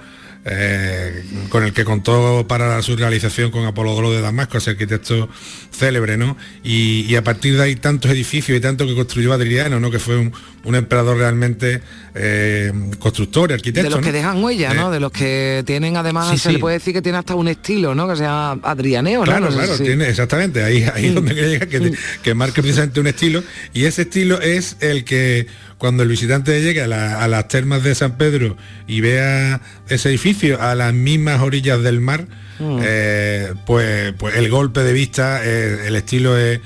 [0.49, 5.29] Eh, con el que contó para su realización con Apolodoro de Damasco, ese arquitecto
[5.73, 6.37] célebre, ¿no?
[6.63, 9.91] Y, a partir de ahí tantos edificios y tanto que construyó Adriano, ¿no?
[9.91, 10.33] Que fue un,
[10.77, 11.83] emperador realmente
[12.15, 13.91] eh, constructor, arquitecto.
[13.91, 14.91] De los que dejan huella, ¿no?
[14.91, 17.97] Eh, de los que tienen además, se le puede decir que tiene hasta un estilo,
[17.97, 18.07] ¿no?
[18.07, 22.63] Que sea adrianeo, Claro, claro, tiene, exactamente, ahí, ahí es donde llega, que, que marca
[22.63, 23.43] precisamente un estilo,
[23.75, 28.17] y ese estilo es el que cuando el visitante llegue a, las termas de San
[28.17, 28.57] Pedro
[28.87, 32.27] y vea ese edificio a las mismas orillas del mar,
[32.59, 32.79] mm.
[32.83, 36.61] eh, pues, pues, el golpe de vista, eh, el estilo es,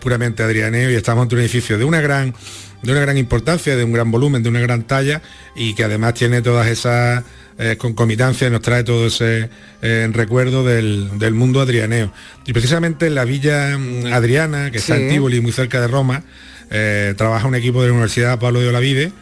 [0.00, 2.34] puramente adrianeo y estamos ante un edificio de una gran
[2.82, 5.22] de una gran importancia, de un gran volumen, de una gran talla
[5.54, 7.22] y que además tiene todas esas
[7.58, 9.48] eh, concomitancias, nos trae todo ese
[9.80, 12.12] recuerdo del, mundo adrianeo.
[12.44, 16.24] Y precisamente en la villa mm, Adriana, que está en Tivoli, muy cerca de Roma,
[16.70, 19.12] eh, trabaja un equipo de la Universidad Pablo de Olavide.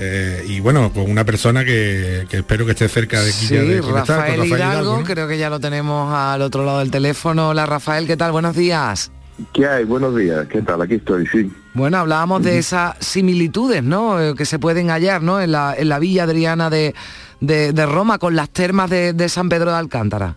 [0.00, 3.46] Eh, y bueno, con una persona que, espero que esté cerca de aquí.
[3.46, 7.48] Sí, Rafael, Hidalgo, creo que ya lo tenemos al otro lado del teléfono.
[7.48, 8.30] Hola Rafael, ¿qué tal?
[8.30, 9.10] Buenos días.
[9.52, 9.84] ¿Qué hay?
[9.84, 10.82] Buenos días, ¿qué tal?
[10.82, 11.50] Aquí estoy, sí.
[11.74, 14.20] Bueno, hablábamos de esas similitudes, ¿no?
[14.20, 15.40] Eh, que se pueden hallar, ¿no?
[15.40, 16.94] En la, en la villa adriana de,
[17.40, 20.36] de, Roma con las termas de San Pedro de Alcántara.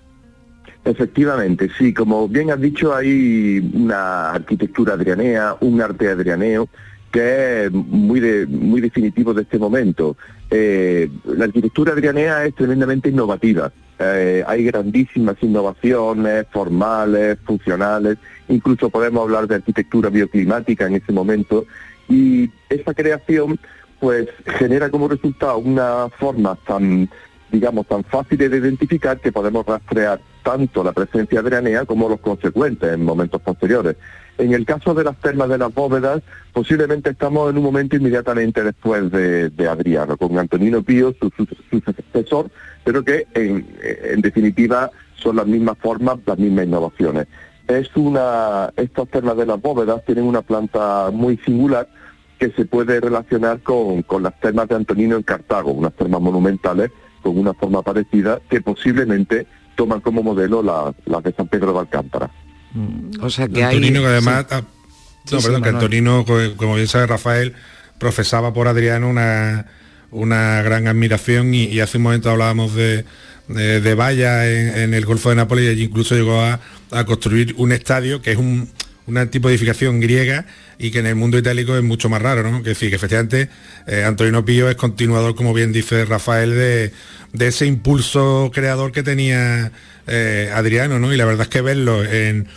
[0.84, 6.68] Efectivamente, sí, como bien has dicho, hay una arquitectura adrianea, un arte adrianeo
[7.12, 10.16] que es muy, muy definitivo de este momento.
[10.50, 13.72] Eh, la arquitectura adrianea es tremendamente innovativa.
[14.00, 18.18] Eh, hay grandísimas innovaciones formales, funcionales,
[18.48, 21.66] incluso podemos hablar de arquitectura bioclimática en ese momento,
[22.10, 23.60] y esa creación
[24.00, 24.28] pues
[24.58, 27.08] genera como resultado una forma tan
[27.52, 32.92] digamos, tan fáciles de identificar que podemos rastrear tanto la presencia adrianea como los consecuentes
[32.94, 33.98] en momentos posteriores.
[34.38, 36.22] En el caso de las termas de las bóvedas,
[36.54, 41.32] posiblemente estamos en un momento inmediatamente después de, Adriano, con Antonino Pío, su,
[41.70, 42.50] sucesor,
[42.84, 47.28] pero que en, definitiva son las mismas formas, las mismas innovaciones.
[47.68, 51.88] Es una, estas termas de las bóvedas tienen una planta muy singular
[52.40, 56.90] que se puede relacionar con, con las termas de Antonino en Cartago, unas termas monumentales
[57.22, 62.30] con una forma parecida que posiblemente toman como modelo la, de San Pedro de Alcántara.
[62.74, 64.62] Mm, o sea que Antonino, que además, ah,
[65.32, 66.26] no, perdón, que Antonino,
[66.58, 67.54] como bien sabe Rafael,
[67.98, 69.68] profesaba por Adriano una,
[70.12, 73.06] una gran admiración y, hace un momento hablábamos de,
[73.48, 76.60] de, Valla en, el Golfo de Nápoles y allí incluso llegó a,
[76.92, 78.70] a construir un estadio que es un,
[79.12, 80.46] una tipo de edificación griega
[80.80, 82.64] y que en el mundo itálico es mucho más raro, ¿no?
[82.64, 83.50] Que decir, que efectivamente
[83.86, 86.92] eh, Antonino Pío es continuador, como bien dice Rafael, de,
[87.40, 89.72] ese impulso creador que tenía
[90.08, 91.14] eh, Adriano, ¿no?
[91.14, 92.48] Y la verdad es que verlo en,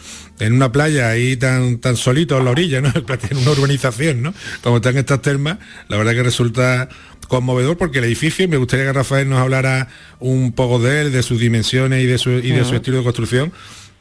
[0.41, 2.89] una playa ahí tan, tan solito en la orilla, ¿no?
[3.31, 4.35] en una urbanización, ¿no?
[4.63, 6.89] Como están estas termas, la verdad que resulta
[7.29, 9.89] conmovedor porque el edificio, me gustaría que Rafael nos hablara
[10.21, 13.05] un poco de él, de sus dimensiones y de su, y de su estilo de
[13.05, 13.53] construcción,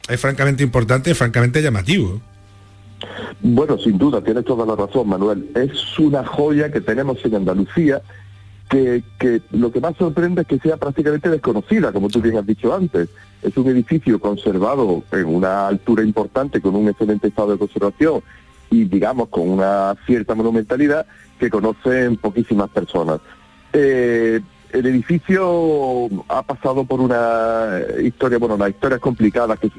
[0.08, 2.22] es francamente importante, es francamente llamativo.
[3.40, 5.50] Bueno, sin duda, tienes toda la razón, Manuel.
[5.54, 8.02] Es una joya que tenemos en Andalucía
[8.68, 12.74] que, lo que más sorprende es que sea prácticamente desconocida, como tú bien has dicho
[12.74, 13.08] antes.
[13.42, 18.22] Es un edificio conservado en una altura importante, con un excelente estado de conservación
[18.70, 21.06] y, digamos, con una cierta monumentalidad
[21.38, 23.20] que conocen poquísimas personas.
[23.72, 24.40] Eh,
[24.74, 29.70] el edificio ha pasado por una historia, bueno, las historias complicadas que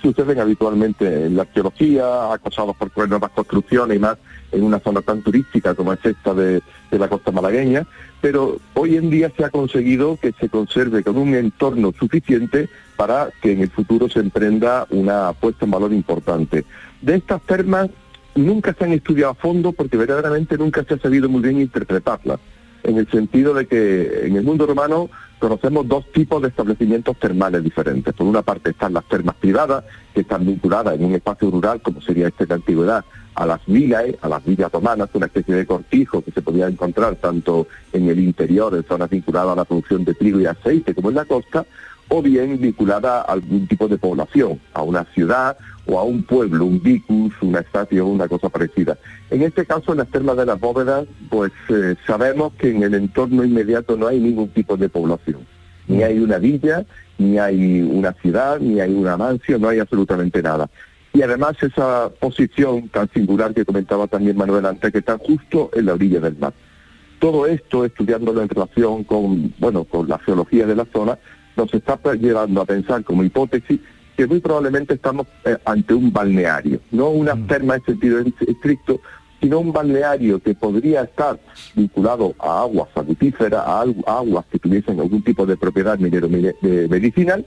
[0.00, 4.16] suceden habitualmente en la arqueología, ha por nuevas construcciones y más
[4.52, 7.86] en una zona tan turística como es esta de, la costa malagueña,
[8.20, 13.30] pero hoy en día se ha conseguido que se conserve con un entorno suficiente para
[13.42, 16.64] que en el futuro se emprenda una puesta en valor importante.
[17.02, 17.90] De estas termas
[18.36, 22.38] nunca se han estudiado a fondo porque verdaderamente nunca se ha sabido muy bien interpretarlas,
[22.86, 27.62] en el sentido de que en el mundo romano conocemos dos tipos de establecimientos termales
[27.62, 28.14] diferentes.
[28.14, 29.84] Por una parte están las termas privadas,
[30.14, 34.16] que están vinculadas en un espacio rural, como sería este de antigüedad, a las villae,
[34.22, 38.20] a las villas romanas, una especie de cortijo que se podía encontrar tanto en el
[38.20, 41.66] interior, en zonas vinculadas a la producción de trigo y aceite, como en la costa,
[42.08, 46.64] o bien vinculada a algún tipo de población, a una ciudad o a un pueblo,
[46.64, 48.98] un vicus, una estación, una cosa parecida.
[49.30, 52.94] En este caso, en las termas de las bóvedas, pues eh, sabemos que en el
[52.94, 55.46] entorno inmediato no hay ningún tipo de población.
[55.88, 56.84] Ni hay una villa,
[57.18, 60.68] ni hay una ciudad, ni hay una mansión, no hay absolutamente nada.
[61.12, 65.86] Y además esa posición tan singular que comentaba también Manuel antes, que está justo en
[65.86, 66.52] la orilla del mar.
[67.20, 71.18] Todo esto, estudiándolo en relación con, bueno, con la geología de la zona,
[71.56, 73.80] nos está llevando a pensar como hipótesis
[74.16, 77.46] que muy probablemente estamos eh, ante un balneario, no una mm.
[77.46, 79.00] terma en sentido estricto,
[79.40, 81.38] sino un balneario que podría estar
[81.74, 87.44] vinculado a aguas salutíferas, a aguas que tuviesen algún tipo de propiedad minero medicinal,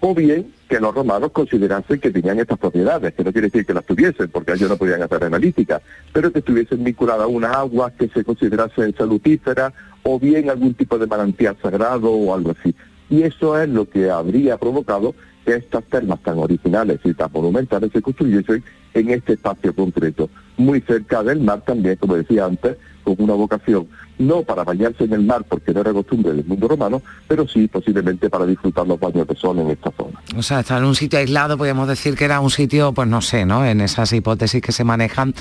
[0.00, 3.74] o bien que los romanos considerasen que tenían estas propiedades, que no quiere decir que
[3.74, 5.80] las tuviesen, porque ellos no podían hacer analítica,
[6.12, 9.72] pero que estuviesen vinculadas a unas aguas que se considerasen salutíferas,
[10.04, 12.74] o bien algún tipo de manantial sagrado o algo así.
[13.08, 15.14] Y eso es lo que habría provocado
[15.46, 20.80] que estas termas tan originales y tan monumentales se construyesen en este espacio concreto, muy
[20.80, 23.86] cerca del mar también, como decía antes, con una vocación
[24.18, 27.68] no para bañarse en el mar porque no era costumbre del mundo romano, pero sí
[27.68, 30.20] posiblemente para disfrutar los baños de sol en esta zona.
[30.36, 33.20] O sea, estar en un sitio aislado, podríamos decir que era un sitio, pues no
[33.20, 33.64] sé, ¿no?
[33.64, 35.34] En esas hipótesis que se manejan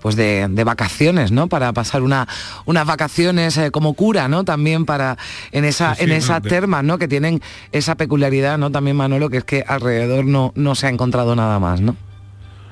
[0.00, 1.48] pues de, vacaciones, ¿no?
[1.48, 2.28] Para pasar una,
[2.66, 4.44] unas vacaciones eh, como cura, ¿no?
[4.44, 5.16] También para
[5.52, 6.98] en esa, en esas termas, ¿no?
[6.98, 7.40] Que tienen
[7.72, 8.70] esa peculiaridad, ¿no?
[8.70, 11.96] También Manolo, que es que alrededor no, no se ha encontrado nada más, ¿no?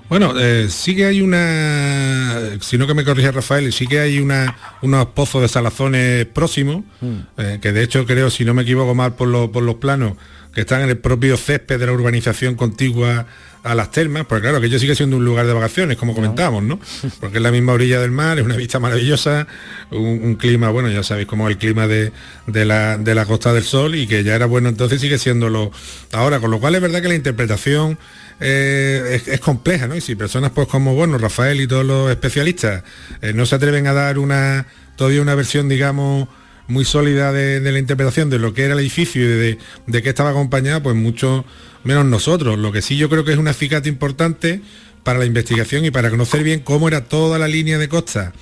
[0.09, 4.21] Bueno, eh, sí que hay una, si no que me corrige Rafael, sí que hay
[4.21, 7.17] una, unos pozos de salazones próximos, mm.
[7.39, 10.13] eh, que de hecho creo, si no me equivoco mal por, por los planos,
[10.55, 13.27] que están en el propio césped de la urbanización contigua
[13.67, 16.63] a las termas, porque claro, que ello sigue siendo un lugar de vacaciones, como comentamos,
[16.63, 16.79] ¿no?
[17.21, 19.49] Porque es la misma orilla del mar, es una vista maravillosa,
[19.91, 22.13] un, clima, bueno, ya sabéis cómo es el clima de,
[22.47, 25.73] la, de la Costa del Sol y que ya era bueno entonces sigue siéndolo
[26.13, 27.99] ahora, con lo cual es verdad que la interpretación
[28.39, 29.97] eh, es, compleja, ¿no?
[29.97, 32.85] Y si personas pues como, bueno, Rafael y todos los especialistas
[33.21, 36.29] eh, no se atreven a dar una, todavía una versión, digamos,
[36.69, 39.59] muy sólida de, la interpretación de lo que era el edificio y de,
[39.89, 41.45] de qué estaba acompañada, pues mucho
[41.87, 42.59] menos nosotros.
[42.59, 44.61] Lo que sí yo creo que es un acicate importante
[45.03, 48.33] para la investigación y para conocer bien cómo era toda la línea de costa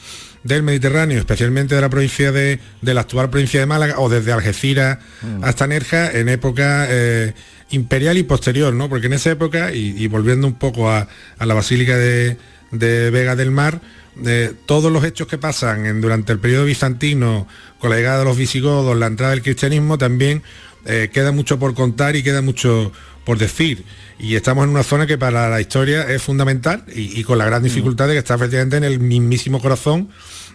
[0.45, 4.99] del Mediterráneo, especialmente de la provincia de, la actual provincia de Málaga o desde Algeciras
[5.22, 5.45] mm.
[5.45, 7.32] hasta Nerja en época eh,
[7.70, 8.88] imperial y posterior, ¿no?
[8.88, 12.36] Porque en esa época, y, volviendo un poco a, la Basílica de,
[12.70, 13.80] Vega del Mar,
[14.24, 18.36] eh, todos los hechos que pasan durante el periodo bizantino, con la llegada de los
[18.36, 20.42] visigodos, la entrada del cristianismo, también
[20.86, 22.92] eh, queda mucho por contar y queda mucho
[23.25, 23.85] por decir.
[24.18, 27.62] Y estamos en una zona que para la historia es fundamental y, con la gran
[27.62, 27.64] mm.
[27.64, 30.09] dificultad de que está efectivamente en el mismísimo corazón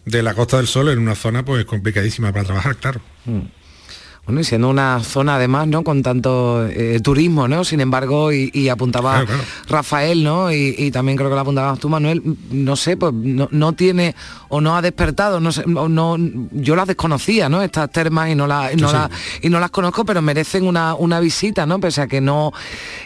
[0.06, 3.02] de la Costa del Sol, en una zona pues complicadísima para trabajar, claro.
[3.26, 3.42] Mm.
[4.26, 5.84] Bueno, y siendo una zona además, ¿no?
[5.84, 7.64] Con tanto eh, turismo, ¿no?
[7.64, 9.26] Sin embargo, y, apuntaba
[9.68, 10.52] Rafael, ¿no?
[10.52, 14.16] Y, también creo que lo apuntabas tú, Manuel, no sé, pues no, tiene
[14.50, 16.18] o no ha despertado, no sé, no,
[16.52, 17.62] yo las desconocía, ¿no?
[17.62, 19.10] Estas termas y no, la, no,
[19.42, 21.80] y no las conozco, pero merecen una, una, visita, ¿no?
[21.80, 22.54] Pese a que no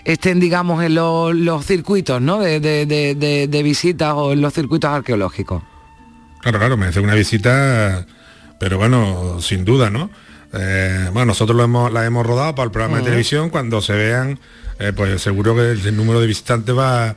[0.03, 2.39] estén, digamos, en los, circuitos, ¿no?
[2.39, 5.63] De, de visitas o en los circuitos arqueológicos.
[6.43, 8.05] Claro, claro, merece una visita,
[8.59, 10.09] pero bueno, sin duda, ¿no?
[10.53, 13.49] Eh, bueno, nosotros lo hemos, la hemos rodado para el programa de televisión.
[13.49, 14.39] Cuando se vean,
[14.79, 17.15] eh, pues seguro que el, número de visitantes va,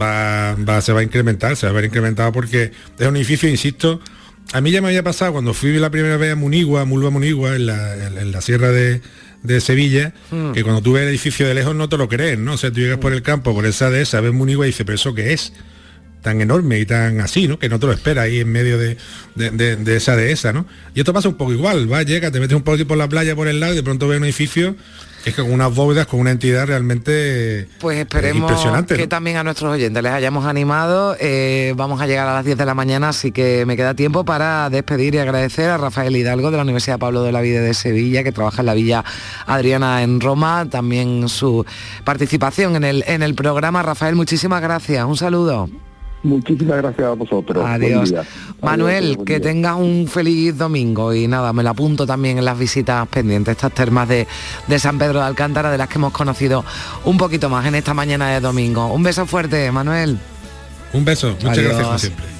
[0.00, 4.00] va, se va a incrementar, se va a ver incrementado porque es un edificio, insisto,
[4.52, 7.54] a mí ya me había pasado cuando fui la primera vez a Munigua, Mulva Munigua,
[7.54, 9.00] en la, sierra de,
[9.60, 10.52] Sevilla, mm.
[10.52, 12.54] que cuando tú ves el edificio de lejos no te lo crees, ¿no?
[12.54, 14.84] O sea, tú llegas por el campo, por esa de esa, ves Munigua y dices,
[14.84, 15.52] pero ¿eso qué es?
[16.22, 17.58] Tan enorme y tan así, ¿no?
[17.58, 18.96] Que no te lo espera ahí en medio de,
[19.34, 20.66] de, esa dehesa, ¿no?
[20.94, 23.34] Y esto pasa un poco igual, va, llega, te metes un poquito por la playa
[23.34, 24.76] por el lado y de pronto ves un edificio
[25.22, 28.50] que es con unas bóvedas, con una entidad realmente pues esperemos
[28.86, 31.16] que también a nuestros oyentes les hayamos animado.
[31.20, 34.24] Eh, vamos a llegar a las 10 de la mañana, así que me queda tiempo
[34.24, 37.74] para despedir y agradecer a Rafael Hidalgo de la Universidad Pablo de la Vida de
[37.74, 39.04] Sevilla, que trabaja en la Villa
[39.46, 41.66] Adriana en Roma, también su
[42.04, 43.82] participación en el, en el programa.
[43.82, 45.04] Rafael, muchísimas gracias.
[45.04, 45.68] Un saludo.
[46.22, 47.64] Muchísimas gracias a vosotros.
[47.66, 48.12] Adiós.
[48.60, 52.58] Manuel, Adiós, que tengas un feliz domingo y nada, me lo apunto también en las
[52.58, 54.26] visitas pendientes, estas termas de,
[54.66, 56.64] de San Pedro de Alcántara, de las que hemos conocido
[57.04, 58.92] un poquito más en esta mañana de domingo.
[58.92, 60.18] Un beso fuerte, Manuel.
[60.92, 61.64] Un beso, muchas Adiós.
[61.64, 62.39] gracias como siempre.